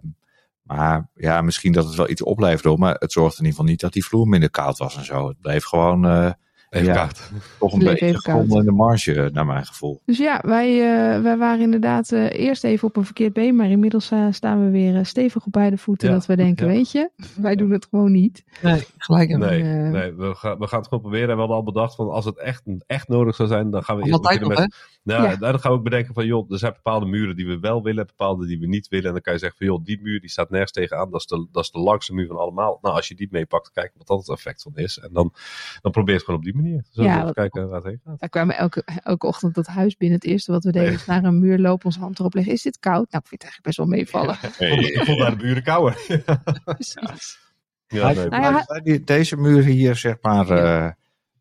[0.62, 3.72] maar ja, misschien dat het wel iets opleverde, hoor, maar het zorgde in ieder geval
[3.72, 5.28] niet dat die vloer minder koud was en zo.
[5.28, 6.36] Het bleef gewoon
[6.74, 6.94] even Ja.
[6.94, 7.32] kaart.
[7.60, 10.02] toch een beetje gevonden in de marge, naar mijn gevoel.
[10.06, 13.70] Dus ja, wij, eh, wij waren inderdaad eh, eerst even op een verkeerd been, maar
[13.70, 16.08] inmiddels eh, staan we weer eh, stevig op beide voeten.
[16.08, 16.74] Ja, Dat we denken, ja.
[16.74, 17.10] weet je,
[17.42, 18.44] wij doen het gewoon niet.
[18.62, 19.50] Nee, gelijk hebben.
[19.50, 21.30] Nee, eh, nee we, gaan, we gaan het gewoon proberen.
[21.30, 23.98] En we hadden al bedacht van als het echt, echt nodig zou zijn, dan gaan
[23.98, 24.92] we eerst beginnen nog, met...
[25.04, 25.36] Nou, Ja.
[25.36, 28.06] dan gaan we ook bedenken van, joh, er zijn bepaalde muren die we wel willen,
[28.06, 29.06] bepaalde die we niet willen.
[29.06, 31.12] En dan kan je zeggen van, joh, die muur die staat nergens tegenaan.
[31.12, 32.78] Dat is de, dat is de langste muur van allemaal.
[32.82, 34.98] Nou, als je die meepakt, kijk wat dat het effect van is.
[35.00, 35.34] En dan,
[35.82, 36.63] dan probeer je het gewoon op die manier.
[36.92, 38.20] Zo Ja, even kijken waar het heen gaat.
[38.20, 40.18] Wij kwamen elke, elke ochtend dat huis binnen.
[40.20, 42.54] Het eerste wat we deden is naar een muur lopen, onze hand erop leggen.
[42.54, 43.12] Is dit koud?
[43.12, 44.38] Nou, ik vind het eigenlijk best wel meevallen.
[44.94, 45.94] Ik vond daar de buren kouder.
[46.66, 47.40] Precies.
[47.88, 50.92] ja, nee, Nou ja, die- deze muur hier, zeg maar, eh,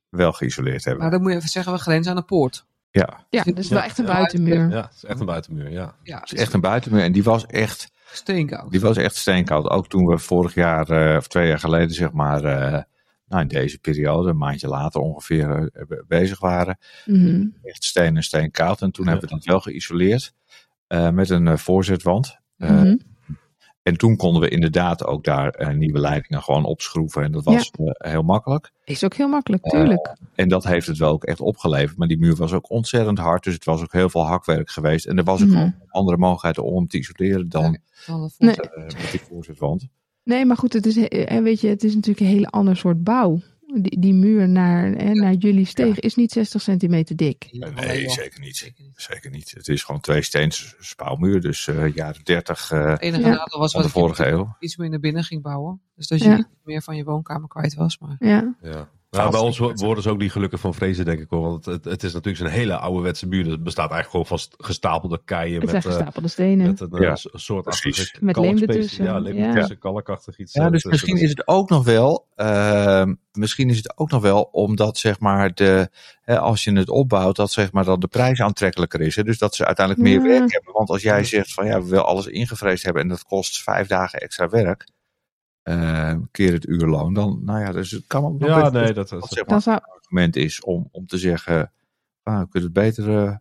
[0.08, 1.02] wel geïsoleerd hebben.
[1.02, 2.64] Maar dan moet je even zeggen, we grenzen aan de poort.
[2.90, 4.12] Ja, Ja, dat is wel echt een ja.
[4.12, 4.68] buitenmuur.
[4.70, 5.94] ja, het is echt een buitenmuur, ja.
[6.02, 7.02] Ja, het is echt een buitenmuur.
[7.02, 8.70] En die was echt, steenkoud.
[8.70, 9.68] die was echt steenkoud.
[9.70, 12.82] Ook toen we vorig jaar, eh, of twee jaar geleden, zeg maar, eh,
[13.32, 16.78] nou in deze periode, een maandje later ongeveer, eh, be- bezig waren.
[17.06, 17.46] Mhm.
[17.62, 18.80] Echt steen en steenkoud.
[18.82, 19.10] En toen Ja.
[19.10, 20.34] hebben we dat wel geïsoleerd
[20.86, 22.38] eh, met een eh, voorzetwand.
[22.56, 22.96] Eh, Mhm.
[23.82, 27.22] En toen konden we inderdaad ook daar eh, nieuwe leidingen gewoon opschroeven.
[27.22, 28.72] En dat was eh, heel makkelijk.
[28.84, 30.16] Is ook heel makkelijk, tuurlijk.
[30.34, 31.96] En dat heeft het wel ook echt opgeleverd.
[31.98, 33.44] Maar die muur was ook ontzettend hard.
[33.44, 35.06] Dus het was ook heel veel hakwerk geweest.
[35.06, 35.70] En er was ook Mhm.
[35.88, 37.78] andere mogelijkheid om hem te isoleren dan
[38.38, 38.56] Nee.
[38.56, 39.86] eh, met die voorzetwand.
[40.24, 43.04] Nee, maar goed, het is, eh, weet je, het is natuurlijk een hele ander soort
[43.04, 43.40] bouw.
[43.74, 47.48] Die, die muur naar, hè, naar jullie steeg is niet 60 centimeter dik.
[47.74, 48.72] Nee, zeker niet.
[48.96, 49.50] Zeker niet.
[49.56, 51.40] Het is gewoon twee steens spouwmuur.
[51.40, 53.28] Dus eh jaren 30 eh, Het enige Ja.
[53.28, 54.56] nadeel was dat de je vorige eeuw.
[54.60, 55.80] iets meer naar binnen ging bouwen.
[55.94, 56.36] Dus dat je Ja.
[56.36, 57.98] niet meer van je woonkamer kwijt was.
[57.98, 58.88] Maar Ja, Ja.
[59.16, 61.42] Nou, bij ons wo- worden ze ook niet gelukkig van vrezen, denk ik hoor.
[61.42, 63.50] Want het, het is natuurlijk zo'n hele ouderwetse muur.
[63.50, 65.60] Het bestaat eigenlijk gewoon van st- gestapelde keien.
[65.60, 66.66] het met, eh, gestapelde stenen.
[66.66, 68.00] met een eh, Ja, soort precies.
[68.00, 69.46] achtige Met leem ertussen, Ja, leem ja.
[69.46, 70.52] ertussen, kalkachtig iets.
[70.52, 74.22] Ja, eh, dus misschien is het ook nog wel, ehm, misschien is het ook nog
[74.22, 75.88] wel omdat zeg maar de,
[76.22, 79.16] hè, als je het opbouwt, dat zeg maar dat de prijs aantrekkelijker is.
[79.16, 79.22] Hè?
[79.22, 80.38] Dus dat ze uiteindelijk meer Ja.
[80.38, 80.72] werk hebben.
[80.72, 83.86] Want als jij zegt van ja, we willen alles ingevreesd hebben en dat kost vijf
[83.86, 84.86] dagen extra werk,
[85.62, 88.94] ehm, keer het uurloon, dan, nou ja, dus het kan ook nog Ja, nee, dat
[88.94, 91.72] dat, dat dat, zeg maar Dan zou, een argument is om, om te zeggen,
[92.22, 93.40] ah, we kunnen het beter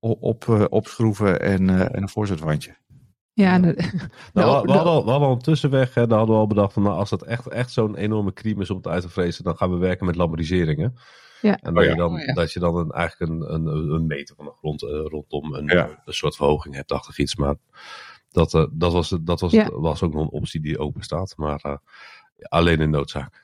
[0.00, 2.76] o- op, eh, opschroeven en, eh, en een voorzetwandje.
[3.32, 3.82] ja, de- Nou, de-
[4.32, 5.94] we, we de- hadden al, we hadden al een tussenweg.
[5.94, 8.62] Hè, daar hadden we al bedacht van, nou, als het echt, echt zo'n enorme crime
[8.62, 10.94] is om het uit te vrezen, dan gaan we werken met lambriseringen.
[11.40, 11.58] Ja.
[11.60, 11.90] En dat, Oh ja.
[11.90, 12.32] je dan, Oh ja.
[12.34, 15.66] dat je dan een, eigenlijk een, een, een meter van de grond eh, rondom een,
[15.66, 16.02] Ja.
[16.04, 17.36] een soort verhoging hebt achter iets.
[17.36, 17.54] Maar
[18.32, 19.70] dat, eh, dat, was, dat was, Ja.
[19.72, 21.34] was ook nog een optie die open staat.
[21.36, 21.76] Maar eh,
[22.48, 23.42] alleen in noodzaak.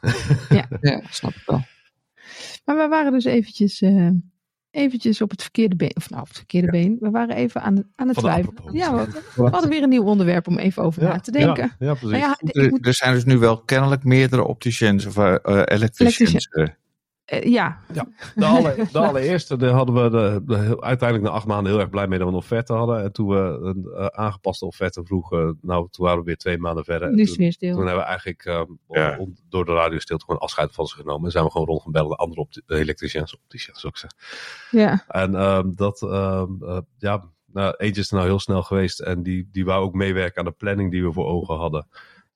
[0.80, 1.62] ja, snap ik wel.
[2.64, 4.08] Maar we waren dus eventjes eh,
[4.70, 5.96] eventjes op het verkeerde been.
[5.96, 6.96] Of nou, op het verkeerde been.
[7.00, 8.74] We waren even aan, aan het twijfelen.
[8.74, 11.76] Ja, we, we hadden weer een nieuw onderwerp om even over na te denken.
[11.78, 12.18] Ja, ja precies.
[12.18, 15.16] Nou ja, Er, moet, er zijn dus nu wel kennelijk meerdere opticians of
[15.64, 16.48] electricians.
[17.28, 17.38] Eh.
[17.38, 17.80] eh, ja,
[18.34, 20.10] De, alle, de allereerste daar hadden we
[20.46, 23.02] de, uiteindelijk na acht maanden heel erg blij mee dat we een offerte hadden.
[23.02, 26.84] En toen we een eh, aangepaste offerte vroegen, nou toen waren we weer twee maanden
[26.84, 27.08] verder.
[27.12, 27.74] Nu is het toen, weer stil.
[27.74, 29.16] toen hebben we eigenlijk eh, Ja.
[29.18, 31.24] om- door de radiostilte gewoon afscheid van ze genomen.
[31.24, 34.18] En zijn we gewoon rond gaan bellen de andere opti- elektriciens, opticiens ook zeggen.
[34.70, 39.00] Ja, En ehm, dat, ehm, eh, ja, nou, eentje is er nou heel snel geweest.
[39.00, 41.86] En die, die wou ook meewerken aan de planning die we voor ogen hadden.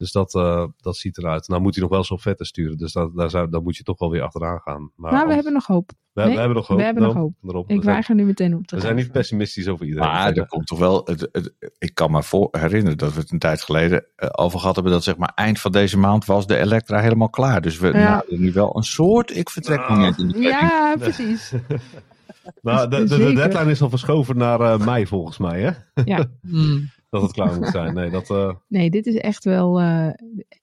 [0.02, 1.48] Dus dat, eh, dat ziet eruit.
[1.48, 2.76] Nou moet hij nog wel zo'n vette sturen.
[2.78, 4.80] Dus dat, daar, zou, daar moet je toch wel weer achteraan gaan.
[4.80, 5.90] Maar maar we anders- hebben nog hoop.
[6.12, 6.76] we, nee, we hebben nog hoop.
[6.78, 7.50] we hebben nog daarom- hoop.
[7.52, 7.64] daarom.
[7.78, 10.08] Ik weiger nu meteen op te we zijn niet pessimistisch over iedereen.
[10.08, 11.02] Maar er komt toch wel.
[11.04, 14.58] Het, het- ik kan me voor, herinneren dat we het een tijd geleden eh, over
[14.58, 14.92] gehad hebben.
[14.92, 17.60] Dat zeg maar eind van deze maand was de Elektra helemaal klaar.
[17.60, 18.24] Dus we Ja.
[18.28, 20.60] nu wel een soort ik vertrek moment in de planning.
[20.60, 21.52] Ja, precies.
[22.62, 23.34] nou, de, de, de Zeker.
[23.34, 25.60] deadline is al verschoven naar eh, mei volgens mij.
[25.60, 25.70] Hè?
[26.04, 26.24] Ja.
[27.12, 27.94] Dat het klaar moet zijn.
[27.94, 30.09] Nee, dat, eh, Nee, dit is echt wel eh,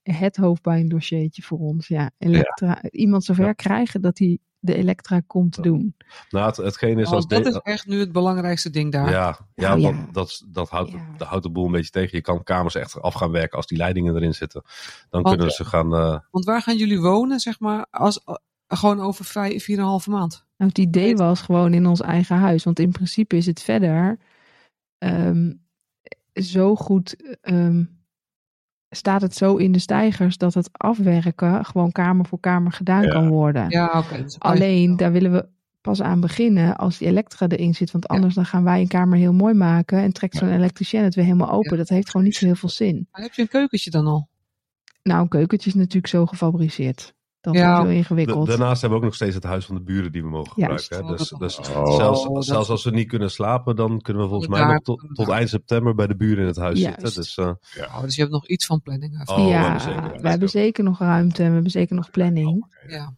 [0.04, 1.88] het hoofdpijndossiertje voor ons.
[1.88, 2.82] Ja, Elektra.
[2.92, 3.54] Iemand zover Ja.
[3.54, 5.62] krijgen dat hij de Elektra komt Ja.
[5.62, 5.96] doen.
[6.30, 9.10] nou, het, hetgeen is als Want dat de- is echt nu het belangrijkste ding daar.
[9.10, 9.92] Ja, ja, Nou, ja.
[9.92, 11.14] want Dat, dat, houdt, Ja.
[11.18, 12.18] dat houdt de boel een beetje tegen.
[12.18, 14.62] Je kan kamers echt af gaan werken als die leidingen erin zitten.
[15.10, 15.94] Dan Want- kunnen ze gaan.
[15.94, 18.24] eh, Want waar gaan jullie wonen, zeg maar, als,
[18.68, 20.46] gewoon over vijf, vier en een halve maand?
[20.58, 22.64] Nou, het idee was gewoon in ons eigen huis.
[22.64, 24.20] Want in principe is het verder
[24.98, 25.52] ehm,
[26.42, 27.38] zo goed.
[27.42, 27.84] ehm,
[28.90, 33.10] staat het zo in de stijgers dat het afwerken gewoon kamer voor kamer gedaan Ja.
[33.10, 33.70] kan worden.
[33.70, 34.24] Ja, oké.
[34.24, 35.48] dus Alleen, daar willen we
[35.82, 37.92] pas aan beginnen als die elektra erin zit.
[37.92, 41.16] Want anders dan gaan wij een kamer heel mooi maken en trekt zo'n elektricien het
[41.16, 41.72] weer helemaal open.
[41.72, 41.78] Ja.
[41.78, 43.08] Dat heeft gewoon niet zo heel veel zin.
[43.12, 44.30] Maar heb je een keukentje dan al?
[45.04, 47.14] Nou, een keukentje is natuurlijk zo gefabriceerd.
[47.42, 47.72] Dat Ja.
[47.72, 48.48] is heel da- ingewikkeld.
[48.48, 50.84] daarnaast hebben we ook nog steeds het huis van de buren die we mogen Juist.
[50.84, 51.12] gebruiken.
[51.12, 51.18] Hè?
[51.18, 51.96] Dus, Oh, dus dat- Oh.
[51.96, 55.06] zelfs, dat- zelfs als we niet kunnen slapen, dan kunnen we volgens mij nog tot,
[55.14, 57.00] tot eind september bij de buren in het huis Juist.
[57.02, 57.22] zitten.
[57.22, 59.22] Dus, eh, Oh, dus je hebt nog iets van planning.
[59.30, 60.22] Oh, we ja, hebben zeker, ja.
[60.22, 62.66] we hebben zeker nog ruimte en we hebben zeker nog planning.
[62.88, 63.14] Ja.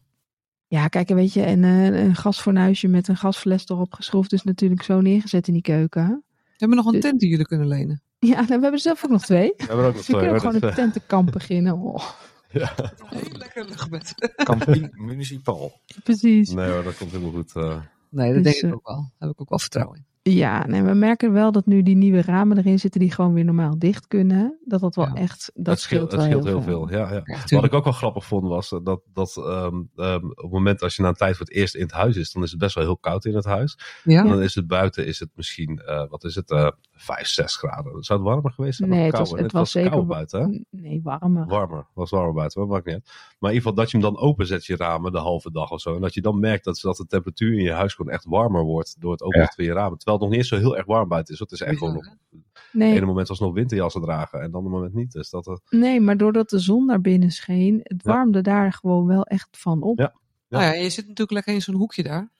[0.67, 4.43] Ja, kijk, en weet je, en, eh, een gasfornuisje met een gasfles erop geschroefd is
[4.43, 6.23] natuurlijk zo neergezet in die keuken.
[6.33, 8.01] We hebben nog een Dus- tent die jullie kunnen lenen.
[8.19, 9.53] Ja, nou, we hebben er zelf ook nog twee.
[9.57, 11.73] we hebben ook nog we kunnen ook gewoon een tentenkamp beginnen.
[11.77, 12.03] Oh,
[12.51, 12.73] ja.
[12.77, 14.33] Een heel lekker luchtbed.
[14.43, 15.81] Camping Municipal.
[16.03, 16.49] precies.
[16.53, 17.55] Nee hoor, dat komt helemaal goed.
[17.55, 17.79] eh.
[18.09, 18.95] Nee, dat Dus, denk ik eh, ook wel.
[18.97, 20.05] Daar heb ik ook wel vertrouwen in.
[20.23, 23.45] Ja, nee, we merken wel dat nu die nieuwe ramen erin zitten die gewoon weer
[23.45, 24.59] normaal dicht kunnen.
[24.65, 25.13] Dat dat wel Ja.
[25.13, 26.89] echt, dat het scheelt, scheelt, het wel scheelt heel veel.
[26.91, 27.21] Ja, ja.
[27.45, 30.81] Ja, Wat ik ook wel grappig vond was dat, dat ehm, ehm, op het moment
[30.81, 32.59] als je na een tijd voor het eerst in het huis is, dan is het
[32.59, 33.77] best wel heel koud in het huis.
[34.03, 34.23] Ja?
[34.23, 36.69] En dan is het buiten is het misschien, eh, wat is het, eh
[37.01, 38.03] 5, 6 graden.
[38.03, 38.89] Zou het warmer geweest zijn?
[38.89, 39.43] Nee, of het was, kouder?
[39.45, 40.79] het was zeker koud wa- buiten, hè?
[40.81, 41.45] Nee, warmer.
[41.47, 43.05] Warmer, was warmer buiten, maar maakt niet uit.
[43.39, 45.81] Maar in ieder geval dat je hem dan openzet, je ramen, de halve dag of
[45.81, 45.95] zo.
[45.95, 48.63] En dat je dan merkt dat, dat de temperatuur in je huis gewoon echt warmer
[48.63, 49.97] wordt door het openen van je ramen.
[49.97, 51.39] Terwijl het nog niet eens zo heel erg warm buiten is.
[51.39, 52.39] Het is echt gewoon nog, het
[52.71, 55.11] Nee, ene moment was nog winterjassen dragen en dan het moment niet.
[55.11, 58.11] Dus dat, eh, nee, maar doordat de zon naar binnen scheen, het Ja.
[58.13, 59.99] warmde daar gewoon wel echt van op.
[59.99, 60.13] Ja.
[60.49, 62.31] Nou ja, je zit natuurlijk lekker in zo'n hoekje daar.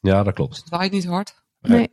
[0.00, 0.56] ja, dat Dus klopt.
[0.56, 1.42] het waait niet hard.
[1.60, 1.92] Nee.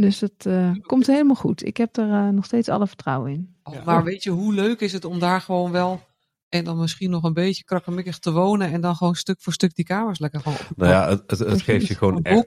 [0.00, 1.66] Dus het eh, komt helemaal goed.
[1.66, 3.54] Ik heb er eh, nog steeds alle vertrouwen in.
[3.64, 3.82] Ja.
[3.84, 6.08] Maar weet je, hoe leuk is het om daar gewoon wel...
[6.48, 8.72] En dan misschien nog een beetje krakkemikkig te wonen.
[8.72, 11.62] En dan gewoon stuk voor stuk die kamers lekker gewoon op Nou ja, het, het,
[11.62, 12.46] geeft je gewoon echt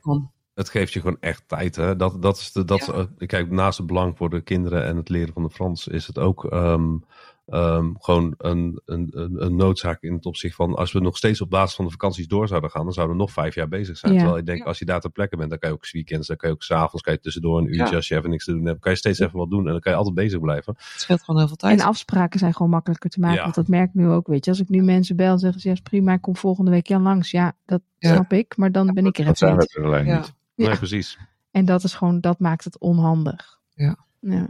[0.53, 1.75] het geeft je gewoon echt tijd.
[1.75, 1.95] Hè?
[1.95, 2.93] Dat, dat is de, dat, Ja.
[2.93, 6.07] eh, kijk, naast het belang voor de kinderen en het leren van de Frans is
[6.07, 6.97] het ook ehm,
[7.45, 11.41] ehm, gewoon een, een, een, een noodzaak in het opzicht van als we nog steeds
[11.41, 13.97] op basis van de vakanties door zouden gaan, dan zouden we nog vijf jaar bezig
[13.97, 14.11] zijn.
[14.13, 14.17] Ja.
[14.17, 14.65] Terwijl ik denk, Ja.
[14.65, 16.63] als je daar ter plekke bent, dan kan je ook weekends, dan kan je ook
[16.63, 17.95] s'avonds, kan je tussendoor een uurtje Ja.
[17.95, 19.79] als je even niks te doen hebt, kan je steeds even wat doen en dan
[19.79, 20.73] kan je altijd bezig blijven.
[20.77, 21.79] Het scheelt gewoon heel veel tijd.
[21.79, 23.35] En afspraken zijn gewoon makkelijker te maken.
[23.37, 23.43] Ja.
[23.43, 24.27] Want dat merk ik nu ook.
[24.27, 26.35] Weet je, als ik nu mensen bel en zeggen ze ja, is prima, ik kom
[26.35, 27.31] volgende week Jan langs.
[27.31, 28.13] Ja, dat Ja.
[28.13, 28.57] snap ik.
[28.57, 29.75] Maar dan ben ik er Dat even zijn we niet.
[29.75, 30.17] er alleen ja.
[30.17, 30.33] niet.
[30.55, 30.67] Ja.
[30.67, 31.17] Nee, precies.
[31.51, 33.59] En dat is gewoon, dat maakt het onhandig.
[33.73, 33.95] Ja.
[34.19, 34.47] ja.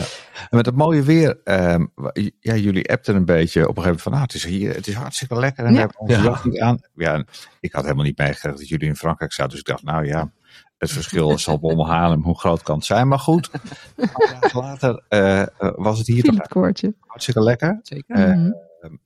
[0.00, 1.86] En met het mooie weer, ehm,
[2.40, 4.86] ja, jullie appten een beetje op een gegeven moment van, nou, het is hier, het
[4.86, 5.80] is hartstikke lekker en we Ja.
[5.80, 6.22] hebben onze Ja.
[6.22, 6.78] jas niet aan.
[6.94, 7.26] Ja, en
[7.60, 10.30] ik had helemaal niet meegekregen dat jullie in Frankrijk zaten, dus ik dacht, nou ja,
[10.78, 11.74] het verschil zal bij
[12.22, 13.50] hoe groot kan het zijn, maar goed.
[13.96, 16.34] Een paar dagen later eh, eh, was het hier toch
[17.06, 17.78] hartstikke lekker.
[17.82, 18.16] Zeker.
[18.16, 18.50] Eh, Mhm.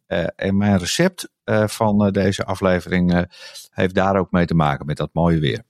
[0.06, 3.22] Eh, en mijn recept eh, van deze aflevering eh,
[3.70, 5.62] heeft daar ook mee te maken met dat mooie weer.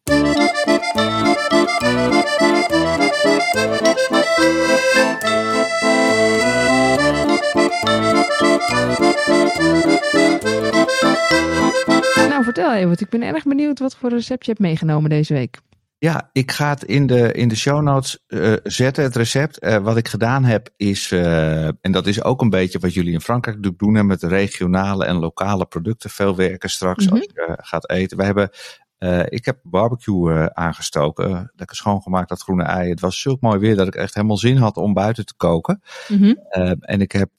[12.29, 15.35] Nou, vertel even, want ik ben erg benieuwd wat voor recept je hebt meegenomen deze
[15.35, 15.59] week.
[15.99, 19.59] Ja, ik ga het in de, in de show notes eh, zetten, het recept.
[19.59, 23.13] Eh, wat ik gedaan heb is, eh, en dat is ook een beetje wat jullie
[23.13, 27.15] in Frankrijk natuurlijk doen, hè, met regionale en lokale producten veel werken straks Mhm.
[27.15, 28.17] als je gaat eten.
[28.17, 28.51] We hebben
[28.99, 31.53] Eh, ik heb barbecue eh, aangestoken.
[31.57, 32.91] lekker schoongemaakt, dat groene ei.
[32.91, 35.83] Het was zulk mooi weer dat ik echt helemaal zin had om buiten te koken.
[36.09, 36.35] Mhm.
[36.49, 37.31] Eh, en ik heb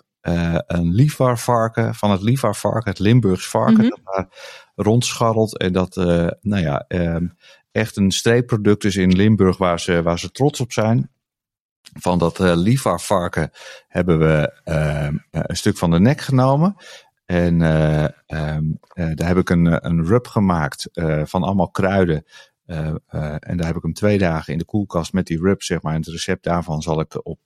[0.67, 3.89] een liefarvarken van het liefarvarken, het Limburgs varken, Mhm.
[3.89, 4.27] dat daar
[4.75, 5.57] rondscharrelt.
[5.57, 5.95] En dat,
[6.41, 7.27] nou ja, ehm,
[7.71, 11.11] echt een streepproduct is in Limburg waar ze, waar ze trots op zijn.
[11.99, 13.51] Van dat eh liefarvarken
[13.87, 14.51] hebben we
[15.31, 16.75] een stuk van de nek genomen.
[17.29, 18.63] En eh, ehm,
[18.93, 20.89] eh, daar heb ik een, eh, een rub gemaakt
[21.23, 22.25] van allemaal kruiden.
[22.65, 25.93] En daar heb ik hem twee dagen in de koelkast met die rub, zeg maar.
[25.93, 27.39] En het recept daarvan zal ik op,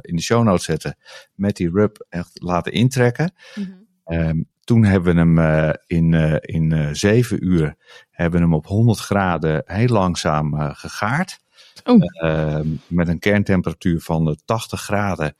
[0.00, 0.96] in de show notes zetten.
[1.34, 3.32] Met die rub echt laten intrekken.
[4.04, 7.76] Ehm, toen hebben we hem in, in zeven uur
[8.10, 11.40] hebben we hem op 100 graden heel langzaam gegaard.
[11.84, 12.00] Oh.
[12.22, 15.36] Ehm, met een kerntemperatuur van eh, 80 graden.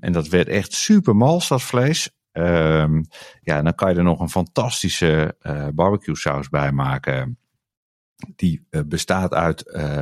[0.00, 2.10] En dat werd echt super mals, dat vlees.
[2.36, 3.02] Ehm,
[3.40, 7.38] ja, en dan kan je er nog een fantastische eh barbecue saus bij maken.
[8.36, 10.00] Die eh, bestaat uit eh,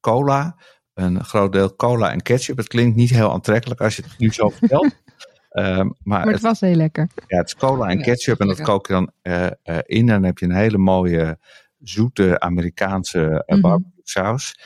[0.00, 0.56] cola,
[0.94, 2.56] een groot deel cola en ketchup.
[2.56, 4.94] Het klinkt niet heel aantrekkelijk als je het nu zo vertelt.
[5.50, 7.08] Ehm, maar Maar het was heel lekker.
[7.26, 9.10] ja, het is cola en Ja, ketchup en dat kook je dan
[9.86, 9.98] in.
[10.00, 11.38] En dan heb je een hele mooie,
[11.78, 13.60] zoete Amerikaanse Mhm.
[13.60, 14.58] barbecue saus.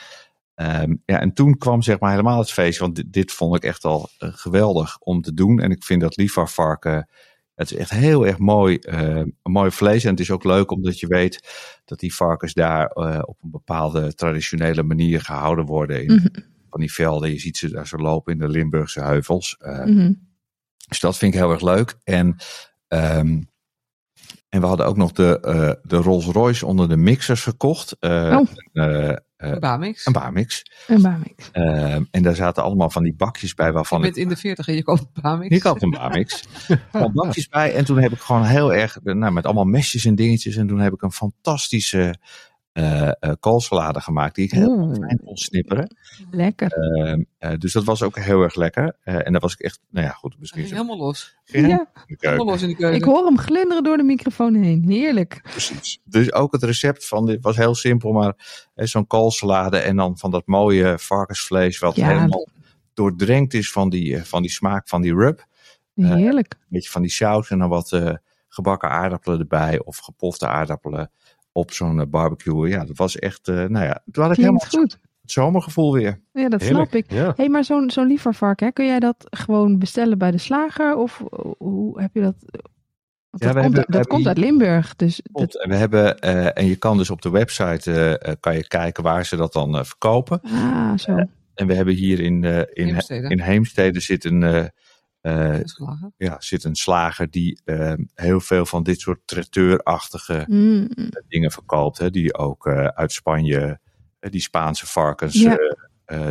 [0.61, 2.79] Ehm, ja, en toen kwam zeg maar helemaal het feest.
[2.79, 5.59] Want dit, dit vond ik echt al eh, geweldig om te doen.
[5.59, 7.09] En ik vind dat liefarvarken,
[7.55, 10.03] het is echt heel erg mooi, eh, een mooi vlees.
[10.03, 11.49] En het is ook leuk omdat je weet
[11.85, 16.03] dat die varkens daar eh, op een bepaalde traditionele manier gehouden worden.
[16.05, 16.27] In Mhm.
[16.69, 17.29] van die velden.
[17.31, 19.55] Je ziet ze daar zo lopen in de Limburgse heuvels.
[19.59, 20.13] Eh, Mhm.
[20.87, 21.95] dus dat vind ik heel erg leuk.
[22.03, 22.35] En,
[22.87, 23.41] ehm,
[24.51, 27.95] en we hadden ook nog de, eh, de Rolls Royce onder de mixers gekocht.
[27.99, 28.47] Eh, Oh.
[29.37, 30.05] eh, Bamix.
[30.05, 30.63] een baarmix.
[30.87, 31.49] Een Bamix.
[31.51, 34.23] Ehm, en daar zaten allemaal van die bakjes bij Je waarvan bent ik...
[34.23, 35.55] in de 40 en je koopt Bamix.
[35.55, 36.43] Ik had een baarmix.
[36.91, 37.73] Van bakjes bij.
[37.75, 40.55] En toen heb ik gewoon heel erg, nou, met allemaal mesjes en dingetjes.
[40.55, 42.15] En toen heb ik een fantastische
[42.71, 44.35] eh eh, koolsalade gemaakt.
[44.35, 44.95] Die ik heel Oeh.
[44.95, 45.95] fijn kon snipperen.
[46.31, 46.71] Lekker.
[46.71, 48.95] Ehm, eh, dus dat was ook heel erg lekker.
[49.03, 50.61] Eh, en daar was ik echt, nou ja, goed, misschien...
[50.61, 51.35] Ging helemaal los.
[51.45, 52.17] Ja, in de keuken.
[52.17, 52.97] Helemaal los in de keuken.
[52.97, 54.83] ik hoor hem glunderen door de microfoon heen.
[54.87, 55.39] Heerlijk.
[55.43, 55.99] Precies.
[56.03, 58.33] Dus ook het recept van dit was heel simpel, maar
[58.75, 62.07] zo'n koolsalade en dan van dat mooie varkensvlees wat Ja.
[62.07, 62.47] helemaal
[62.93, 65.45] doordrenkt is van die, eh, van die smaak van die rub.
[65.95, 66.53] Heerlijk.
[66.53, 68.13] Een beetje van die saus en dan wat eh,
[68.47, 71.11] gebakken aardappelen erbij of gepofte aardappelen
[71.51, 72.69] op zo'n eh, barbecue.
[72.69, 74.97] Ja, dat was echt, eh, nou ja, toen had ik helemaal goed.
[75.21, 76.21] het zomergevoel weer.
[76.31, 76.89] Ja, dat Heerlijk.
[76.89, 77.11] snap ik.
[77.11, 77.33] Ja.
[77.35, 80.95] hey, maar zo'n zo'n lievervarken, hè, kun jij dat gewoon bestellen bij de slager?
[80.95, 81.23] Of
[81.57, 82.35] hoe heb je dat?
[83.29, 84.95] Want Ja, dat we komt, hebben- dat hebben komt uit Limburg.
[84.95, 85.55] Dus dat.
[85.63, 88.67] En we hebben, eh, en je kan dus op de website eh, eh, kan je
[88.67, 90.41] kijken waar ze dat dan eh, verkopen.
[90.41, 91.15] ah, zo.
[91.53, 93.27] En we hebben hier in, eh, in, Heemstede.
[93.29, 94.71] in Heemstede zit een,
[95.21, 95.59] eh,
[96.17, 100.87] ja, zit een slager die eh, heel veel van dit soort traiteur-achtige Mm,
[101.27, 101.97] dingen verkoopt.
[101.97, 103.79] Hè, die ook eh, uit Spanje,
[104.19, 105.57] die Spaanse varkens, Ja.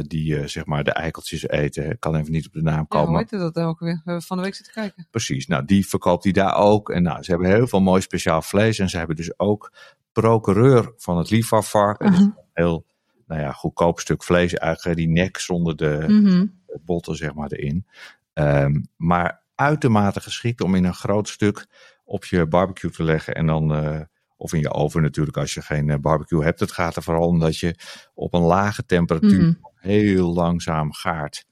[0.07, 1.90] die zeg maar de eikeltjes eten.
[1.90, 3.09] Ik kan even niet op de naam Ja, komen.
[3.09, 3.94] hoe heette dat ook weer?
[3.94, 5.07] We hebben van de week zitten kijken.
[5.11, 6.90] Precies, nou die verkoopt hij daar ook.
[6.90, 8.79] En nou, ze hebben heel veel mooi speciaal vlees.
[8.79, 9.72] En ze hebben dus ook
[10.12, 12.11] procureur van het Liefarvarken.
[12.11, 12.85] Dus een heel
[13.26, 14.98] nou ja, goedkoop stuk vlees eigenlijk.
[14.98, 16.46] Die nek zonder de Mhm.
[16.85, 17.87] botten zeg maar erin.
[18.32, 21.66] Ehm, maar uitermate geschikt om in een groot stuk
[22.04, 23.34] op je barbecue te leggen.
[23.34, 24.00] En dan, eh,
[24.36, 26.60] of in je oven natuurlijk als je geen eh, barbecue hebt.
[26.60, 27.74] Het gaat er vooral om dat je
[28.14, 29.52] op een lage temperatuur Mhm.
[29.74, 31.44] heel langzaam gaart.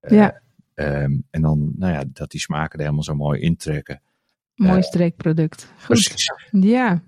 [0.00, 0.40] Eh, Ja.
[0.74, 4.02] ehm, en dan, nou ja, dat die smaken er helemaal zo mooi intrekken.
[4.54, 5.72] Mooi streekproduct.
[5.76, 5.86] Goed.
[5.86, 6.32] Precies.
[6.50, 7.02] Ja,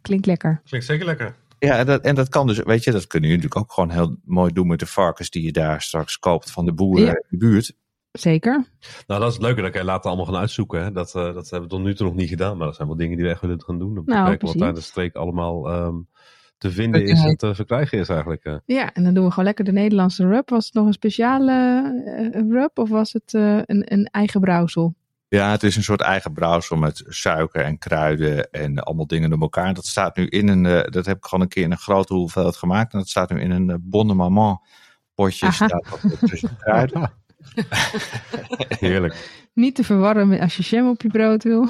[0.00, 0.60] klinkt lekker.
[0.64, 1.34] Klinkt zeker lekker.
[1.58, 3.90] Ja, en dat, en dat kan dus, weet je, dat kunnen jullie natuurlijk ook gewoon
[3.90, 7.10] heel mooi doen met de varkens die je daar straks koopt van de boeren Ja.
[7.12, 7.76] in de buurt.
[8.12, 8.64] Zeker.
[9.06, 9.62] Nou, dat is het leuke.
[9.62, 10.82] Dat kan je later allemaal gaan uitzoeken.
[10.82, 10.92] Hè.
[10.92, 12.56] Dat, eh, dat hebben we tot nu toe nog niet gedaan.
[12.56, 13.98] Maar dat zijn wel dingen die we echt willen gaan doen.
[13.98, 15.96] Om te Nou, kijken wat daar in de streek allemaal ehm,
[16.58, 18.44] te vinden is en te verkrijgen is eigenlijk.
[18.44, 18.54] eh.
[18.66, 20.50] Ja, en dan doen we gewoon lekker de Nederlandse rub.
[20.50, 21.52] Was het nog een speciale
[22.32, 24.94] eh, rub of was het eh, een, een eigen brouwsel?
[25.28, 29.40] Ja, het is een soort eigen brouwsel met suiker en kruiden en allemaal dingen door
[29.40, 29.74] elkaar.
[29.74, 32.14] Dat staat nu in een, eh, dat heb ik gewoon een keer in een grote
[32.14, 32.92] hoeveelheid gemaakt.
[32.92, 34.60] En dat staat nu in een uh, bonne maman
[35.14, 35.52] potje.
[35.52, 35.70] Staat
[36.02, 37.12] dat tussen kruiden.
[38.78, 39.48] Heerlijk.
[39.54, 41.68] Niet te verwarren met als je jam op je brood wil.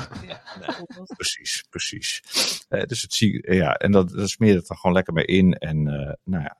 [1.16, 2.22] Precies, precies.
[2.68, 5.52] Eh, dus het zie, ja, en dat, dat smeer het dan gewoon lekker mee in.
[5.52, 6.58] En eh, nou ja,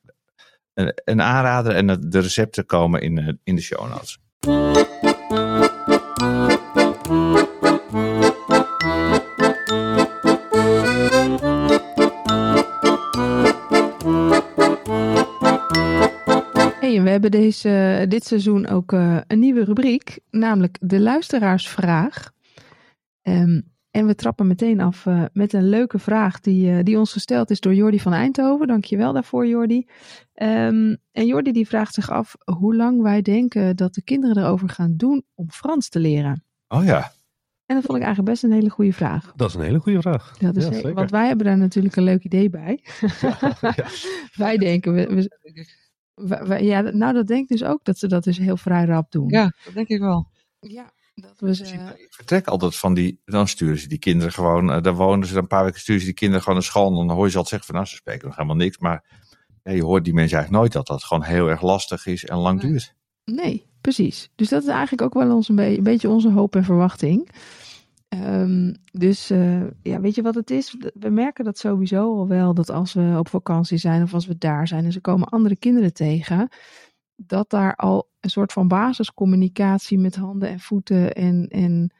[0.74, 4.18] een, een aanrader en de recepten komen in, eh, in de show notes.
[17.30, 22.30] Hebben deze, dit seizoen ook eh, een nieuwe rubriek, namelijk de luisteraarsvraag.
[23.22, 27.12] Ehm, En we trappen meteen af uh, met een leuke vraag die, uh, die ons
[27.12, 28.66] gesteld is door Jordi van Eindhoven.
[28.66, 29.86] Dankjewel daarvoor, Jordi.
[30.34, 34.68] Um, en Jordi die vraagt zich af hoe lang wij denken dat de kinderen erover
[34.68, 36.44] gaan doen om Frans te leren.
[36.68, 37.12] Oh ja.
[37.66, 39.32] En dat vond ik eigenlijk best een hele goede vraag.
[39.36, 40.36] Dat is een hele goede vraag.
[40.38, 40.94] Dat is Ja, he- zeker.
[40.94, 42.84] want wij hebben daar natuurlijk een leuk idee bij.
[43.20, 43.38] ja.
[44.44, 45.28] wij denken, we,
[46.60, 49.28] ja, nou dat denk ik dus ook dat ze dat dus heel vrij rap doen.
[49.28, 50.28] Ja, dat denk ik wel.
[50.60, 51.64] Ja, dat we ze,
[51.96, 55.38] Ik vertrek altijd van die, dan sturen ze die kinderen gewoon, eh, dan wonen ze
[55.38, 56.88] een paar weken, sturen ze die kinderen gewoon naar school.
[57.00, 58.78] En dan hoor je ze altijd zeggen van, nou, ze spreken nog helemaal niks.
[58.78, 59.04] Maar
[59.62, 62.36] ja, je hoort die mensen eigenlijk nooit dat dat gewoon heel erg lastig is en
[62.36, 62.94] lang duurt.
[63.24, 64.30] Nee, precies.
[64.34, 67.28] Dus dat is eigenlijk ook wel ons een, be- een beetje onze hoop en verwachting.
[68.10, 70.76] Ehm, dus eh, ja, weet je wat het is?
[70.94, 74.38] We merken dat sowieso al wel dat als we op vakantie zijn of als we
[74.38, 76.48] daar zijn en ze komen andere kinderen tegen,
[77.16, 81.92] dat daar al een soort van basiscommunicatie met handen en voeten en, en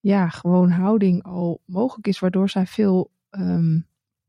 [0.00, 3.78] ja, gewoon houding al mogelijk is, waardoor zij veel ehm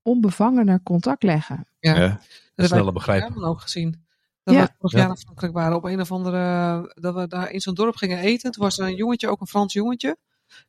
[0.02, 1.68] onbevangener contact leggen.
[1.80, 1.96] Ja.
[1.96, 2.08] Ja.
[2.08, 3.32] Dat hebben sneller begrijpen.
[3.32, 4.06] Herman ook gezien.
[4.44, 4.62] Dat Ja.
[4.62, 4.98] we vorig Ja.
[4.98, 6.92] jaar naar Frankrijk waren op een of andere...
[7.02, 8.52] Dat we daar in zo'n dorp gingen eten.
[8.52, 10.18] Toen was er een jongetje, ook een Frans jongetje.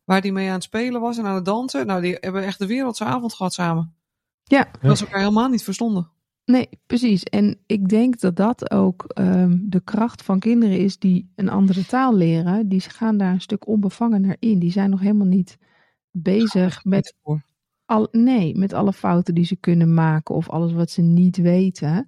[0.04, 1.86] Waar die mee aan het spelen was en aan het dansen.
[1.86, 3.94] Nou, die hebben echt de wereldse avond gehad samen.
[4.44, 4.70] Ja.
[4.80, 6.10] Dat ze elkaar helemaal niet verstonden.
[6.44, 7.22] Nee, precies.
[7.22, 11.86] En ik denk dat dat ook ehm, de kracht van kinderen is die een andere
[11.86, 12.68] taal leren.
[12.68, 14.58] Die gaan daar een stuk onbevangener in.
[14.58, 15.58] Die zijn nog helemaal niet
[16.10, 17.14] bezig met,
[17.84, 22.06] al, nee, met alle fouten die ze kunnen maken of alles wat ze niet weten.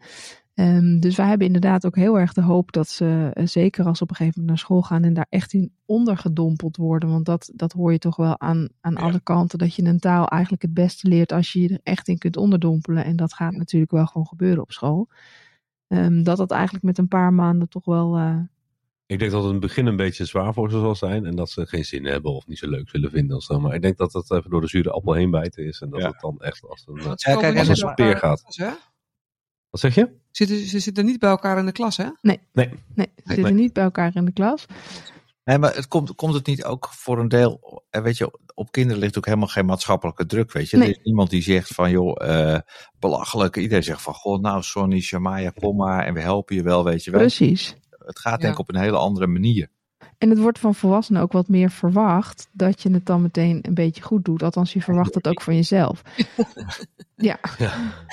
[0.57, 3.97] Ehm, dus wij hebben inderdaad ook heel erg de hoop dat ze, eh, zeker als
[3.99, 7.09] ze op een gegeven moment naar school gaan en daar echt in ondergedompeld worden.
[7.09, 8.99] Want dat, dat hoor je toch wel aan, aan Ja.
[8.99, 9.59] alle kanten.
[9.59, 12.37] Dat je een taal eigenlijk het beste leert als je je er echt in kunt
[12.37, 13.05] onderdompelen.
[13.05, 15.09] En dat gaat natuurlijk wel gewoon gebeuren op school.
[15.89, 18.17] Ehm, dat dat eigenlijk met een paar maanden toch wel.
[18.17, 18.39] eh,
[19.07, 21.25] Ik denk dat het in het begin een beetje zwaar voor ze zal zijn.
[21.27, 23.37] En dat ze geen zin hebben of niet zo leuk zullen vinden.
[23.37, 23.61] Of zo.
[23.61, 25.81] Maar ik denk dat het even door de zure appel heen bijten is.
[25.81, 26.07] En dat Ja.
[26.09, 26.95] het dan echt als een...
[27.03, 28.43] Ja, kijk, als een speer gaat.
[29.71, 30.11] Wat zeg je?
[30.37, 32.07] Zitten, ze zitten niet bij elkaar in de klas, hè?
[32.23, 33.53] nee, ze zitten nee.
[33.53, 34.67] niet bij elkaar in de klas.
[35.45, 39.01] Nee, maar het komt, komt het niet ook voor een deel, weet je, op kinderen
[39.01, 40.77] ligt ook helemaal geen maatschappelijke druk, weet je.
[40.77, 40.89] Nee.
[40.89, 42.61] Er is niemand die zegt van, joh, eh,
[42.99, 43.57] belachelijk.
[43.57, 47.05] Iedereen zegt van, goh, nou, Sonny, Shamaya, kom maar en we helpen je wel, weet
[47.05, 47.21] je wel.
[47.21, 47.77] Precies.
[47.91, 49.69] Het gaat denk ik op een hele andere manier.
[50.19, 53.75] En het wordt van volwassenen ook wat meer verwacht dat je het dan meteen een
[53.75, 54.43] beetje goed doet.
[54.43, 56.03] Althans, je verwacht dat ook van jezelf.
[57.17, 57.39] ja.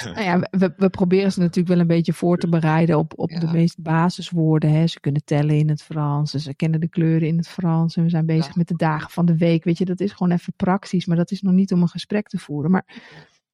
[0.04, 3.30] Nou ja, we, we proberen ze natuurlijk wel een beetje voor te bereiden op, op
[3.30, 4.72] de meest basiswoorden.
[4.72, 4.88] Hè.
[4.88, 7.96] Ze kunnen tellen in het Frans, en ze kennen de kleuren in het Frans.
[7.96, 8.52] En we zijn bezig Ja.
[8.56, 9.64] met de dagen van de week.
[9.64, 12.28] Weet je, dat is gewoon even praktisch, maar dat is nog niet om een gesprek
[12.28, 12.72] te voeren.
[12.72, 12.86] Maar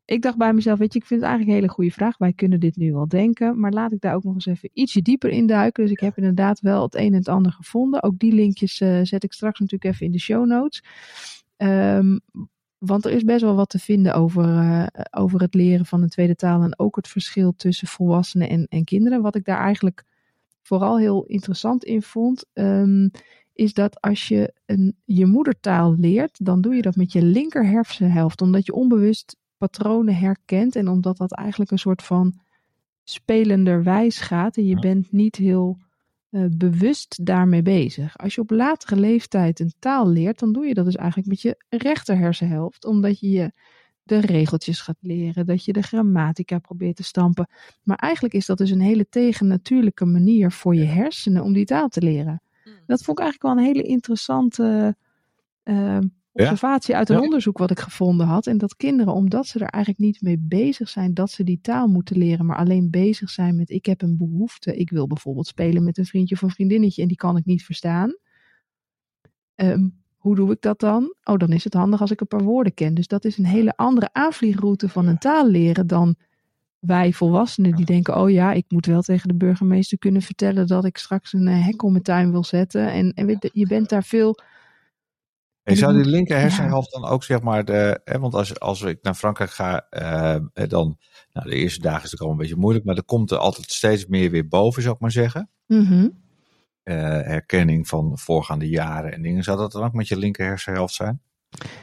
[0.09, 2.17] ik dacht bij mezelf, weet je, ik vind het eigenlijk een hele goede vraag.
[2.17, 5.01] Wij kunnen dit nu wel denken, maar laat ik daar ook nog eens even ietsje
[5.01, 5.83] dieper in duiken.
[5.83, 8.03] Dus ik heb inderdaad wel het een en het ander gevonden.
[8.03, 10.83] Ook die linkjes eh, zet ik straks natuurlijk even in de show notes.
[11.57, 12.17] Ehm,
[12.77, 16.09] want er is best wel wat te vinden over, eh, over het leren van een
[16.09, 19.21] tweede taal en ook het verschil tussen volwassenen en, en kinderen.
[19.21, 20.03] Wat ik daar eigenlijk
[20.61, 23.07] vooral heel interessant in vond, ehm,
[23.53, 27.65] is dat als je een, je moedertaal leert, dan doe je dat met je linker
[27.65, 32.33] hersenhelft, omdat je onbewust patronen herkent en omdat dat eigenlijk een soort van
[33.03, 34.79] spelenderwijs gaat en je Ja.
[34.79, 35.77] bent niet heel
[36.29, 38.17] eh, bewust daarmee bezig.
[38.17, 41.41] Als je op latere leeftijd een taal leert, dan doe je dat dus eigenlijk met
[41.41, 43.51] je rechter hersenhelft, omdat je je
[44.03, 47.47] de regeltjes gaat leren, dat je de grammatica probeert te stampen.
[47.83, 51.87] Maar eigenlijk is dat dus een hele tegennatuurlijke manier voor je hersenen om die taal
[51.87, 52.41] te leren.
[52.63, 52.73] Hmm.
[52.85, 54.95] Dat vond ik eigenlijk wel een hele interessante
[55.63, 55.97] eh,
[56.41, 57.21] observatie uit een Ja.
[57.21, 58.47] onderzoek wat ik gevonden had.
[58.47, 61.87] En dat kinderen, omdat ze er eigenlijk niet mee bezig zijn dat ze die taal
[61.87, 64.75] moeten leren, maar alleen bezig zijn met ik heb een behoefte.
[64.77, 67.63] Ik wil bijvoorbeeld spelen met een vriendje of een vriendinnetje en die kan ik niet
[67.63, 68.15] verstaan.
[69.55, 71.15] Ehm, hoe doe ik dat dan?
[71.23, 72.93] Oh, dan is het handig als ik een paar woorden ken.
[72.93, 76.15] Dus dat is een hele andere aanvliegroute van een taal leren dan
[76.79, 80.85] wij volwassenen die denken: oh ja, ik moet wel tegen de burgemeester kunnen vertellen dat
[80.85, 82.91] ik straks een eh, hek om mijn tuin wil zetten.
[82.91, 84.39] En, en je bent daar veel.
[85.69, 88.99] En zou die linker hersenhelft dan ook zeg maar de, hè, want als, als ik
[89.01, 90.35] naar Frankrijk ga, eh,
[90.67, 90.97] dan,
[91.33, 93.71] nou de eerste dagen is het allemaal een beetje moeilijk, maar er komt er altijd
[93.71, 95.49] steeds meer weer boven, zou ik maar zeggen.
[95.65, 96.09] Mhm.
[96.83, 99.43] Eh, herkenning van voorgaande jaren en dingen.
[99.43, 101.21] Zou dat dan ook met je linker hersenhelft zijn?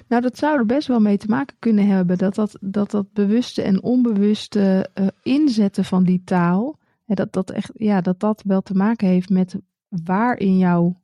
[0.09, 2.18] Nou, dat zou er best wel mee te maken kunnen hebben.
[2.18, 6.79] Dat dat, dat, dat bewuste en onbewuste eh, inzetten van die taal.
[7.05, 9.57] Hè, dat, dat, echt, ja, dat dat wel te maken heeft met
[9.88, 11.01] waar in jouw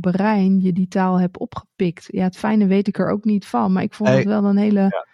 [0.00, 2.06] brein je die taal hebt opgepikt.
[2.10, 3.72] Ja, het fijne weet ik er ook niet van.
[3.72, 5.10] Maar ik vond het wel een hele.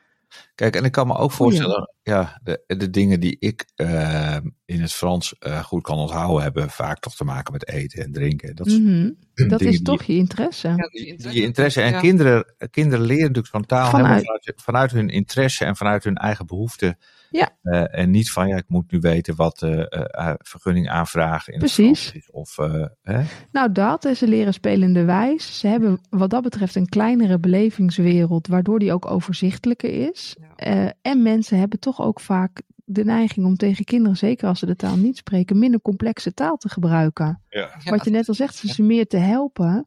[0.54, 4.80] Kijk, en ik kan me ook voorstellen, ja, de, de dingen die ik eh, in
[4.80, 8.56] het Frans eh, goed kan onthouden, hebben vaak toch te maken met eten en drinken.
[8.56, 9.10] Dat is Mhm.
[9.48, 10.68] Dat dingen is toch je interesse.
[10.68, 10.88] Ja,
[11.30, 11.82] die interesse.
[11.82, 12.00] En Ja.
[12.00, 16.46] kinderen, kinderen leren natuurlijk van taal Vanuit- vanuit, vanuit hun interesse en vanuit hun eigen
[16.46, 16.98] behoeften.
[17.30, 17.56] Ja.
[17.62, 21.58] Eh, en niet van, ja, ik moet nu weten wat eh eh, vergunning aanvragen in
[21.58, 22.12] Precies.
[22.12, 22.30] is.
[22.30, 23.22] Of, eh, hè?
[23.52, 24.04] Nou, dat.
[24.04, 25.58] En ze leren spelende wijs.
[25.58, 30.36] Ze hebben wat dat betreft een kleinere belevingswereld, waardoor die ook overzichtelijker is.
[30.40, 30.46] Ja.
[30.56, 34.66] Eh, en mensen hebben toch ook vaak de neiging om tegen kinderen, zeker als ze
[34.66, 37.42] de taal niet spreken, minder complexe taal te gebruiken.
[37.48, 39.86] Ja, Wat je net al zegt, ze meer te helpen.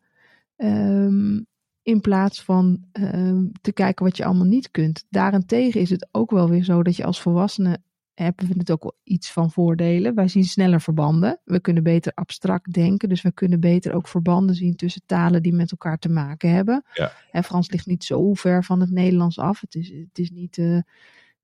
[0.56, 1.40] ehm,
[1.84, 5.06] in plaats van ehm, te kijken wat je allemaal niet kunt.
[5.10, 7.82] Daarentegen is het ook wel weer zo dat je als volwassene
[8.14, 10.16] hebben we het ook wel iets van voordelen.
[10.16, 11.40] Wij zien sneller verbanden.
[11.44, 13.10] We kunnen beter abstract denken.
[13.10, 16.84] Dus we kunnen beter ook verbanden zien tussen talen die met elkaar te maken hebben.
[16.94, 17.12] Ja.
[17.32, 19.62] En Frans ligt niet zo ver van het Nederlands af.
[19.62, 20.78] Het is, het is niet eh,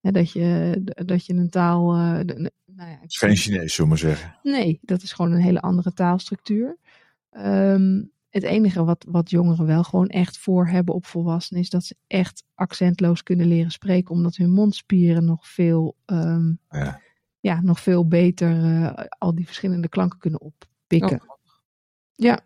[0.02, 1.88] hè, dat, je, dat je een taal.
[2.26, 4.36] de- nou ja, Het is geen Chinees, zullen we maar zeggen.
[4.44, 6.78] Nee, dat is gewoon een hele andere taalstructuur.
[7.32, 8.04] Ehm,
[8.38, 11.96] het enige wat, wat jongeren wel gewoon echt voor hebben op volwassenen is dat ze
[12.08, 17.02] echt accentloos kunnen leren spreken, omdat hun mondspieren nog veel, ehm, Ja.
[17.40, 21.22] ja, nog veel beter eh, al die verschillende klanken kunnen oppikken.
[21.22, 21.36] Oh,
[22.16, 22.40] Ja,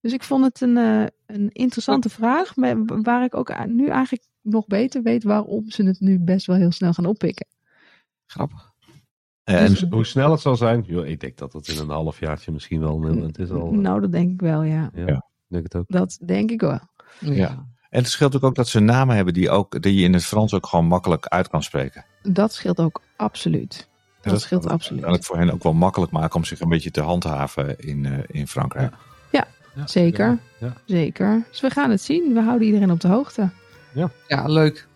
[0.00, 4.24] dus ik vond het een, eh, een interessante vraag, maar waar ik ook nu eigenlijk
[4.40, 7.46] nog beter weet waarom ze het nu best wel heel snel gaan oppikken.
[8.26, 8.65] grappig.
[9.46, 11.88] Eh, en Dus- Hoe snel het zal zijn, joh, ik denk dat het in een
[11.90, 13.00] halfjaartje misschien wel.
[13.02, 13.70] Het is al.
[13.72, 14.90] Nou, dat denk ik wel, ja.
[14.94, 15.14] ja, Ja.
[15.16, 15.84] ik denk het ook.
[15.88, 16.78] Dat denk ik wel.
[17.20, 17.48] Ja.
[17.90, 20.24] En het scheelt ook, ook dat ze namen hebben die, ook, die je in het
[20.24, 22.04] Frans ook gewoon makkelijk uit kan spreken.
[22.22, 23.88] Dat scheelt ook absoluut.
[24.22, 25.02] En Dat scheelt kan- absoluut.
[25.02, 28.06] kan het voor hen ook wel makkelijk maken om zich een beetje te handhaven in,
[28.06, 28.94] eh, in Frankrijk.
[29.30, 29.46] Ja,
[29.84, 30.38] Zeker.
[30.60, 30.72] Ja.
[30.84, 31.46] Zeker.
[31.50, 32.32] Dus we gaan het zien.
[32.34, 33.50] We houden iedereen op de hoogte.
[34.28, 34.86] Ja, leuk.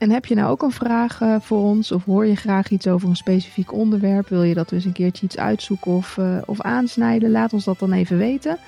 [0.00, 1.92] En heb je nou ook een vraag eh, voor ons?
[1.92, 4.28] Of hoor je graag iets over een specifiek onderwerp?
[4.28, 7.30] Wil je dat we eens een keertje iets uitzoeken of, eh, of aansnijden?
[7.30, 8.58] Laat ons dat dan even weten.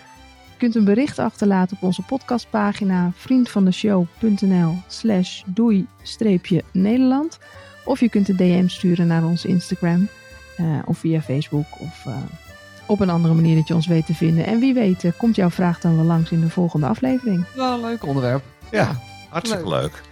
[0.51, 7.39] Je kunt een bericht achterlaten op onze podcastpagina vriendvandeshow.nl slash doei-nederland.
[7.85, 10.09] Of je kunt een DM sturen naar ons Instagram
[10.57, 12.17] eh, of via Facebook of eh,
[12.87, 14.47] op een andere manier dat je ons weet te vinden.
[14.47, 17.45] En wie weet komt jouw vraag dan wel langs in de volgende aflevering.
[17.55, 18.43] Wel een leuk onderwerp.
[18.71, 20.03] Ja, hartstikke leuk.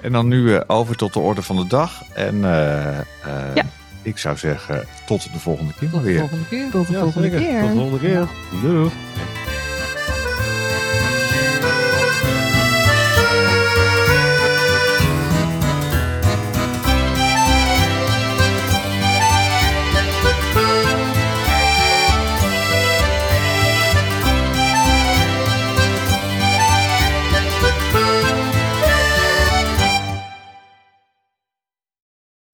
[0.00, 2.02] En dan nu eh, over tot de orde van de dag.
[2.14, 3.04] En eh, eh,
[3.54, 3.64] Ja.
[4.02, 6.70] ik zou zeggen, tot de volgende keer Tot de volgende keer.
[6.70, 7.44] Tot de Ja, volgende zeker.
[7.46, 7.60] keer.
[7.60, 8.26] Tot de volgende keer.
[8.62, 8.90] Doei.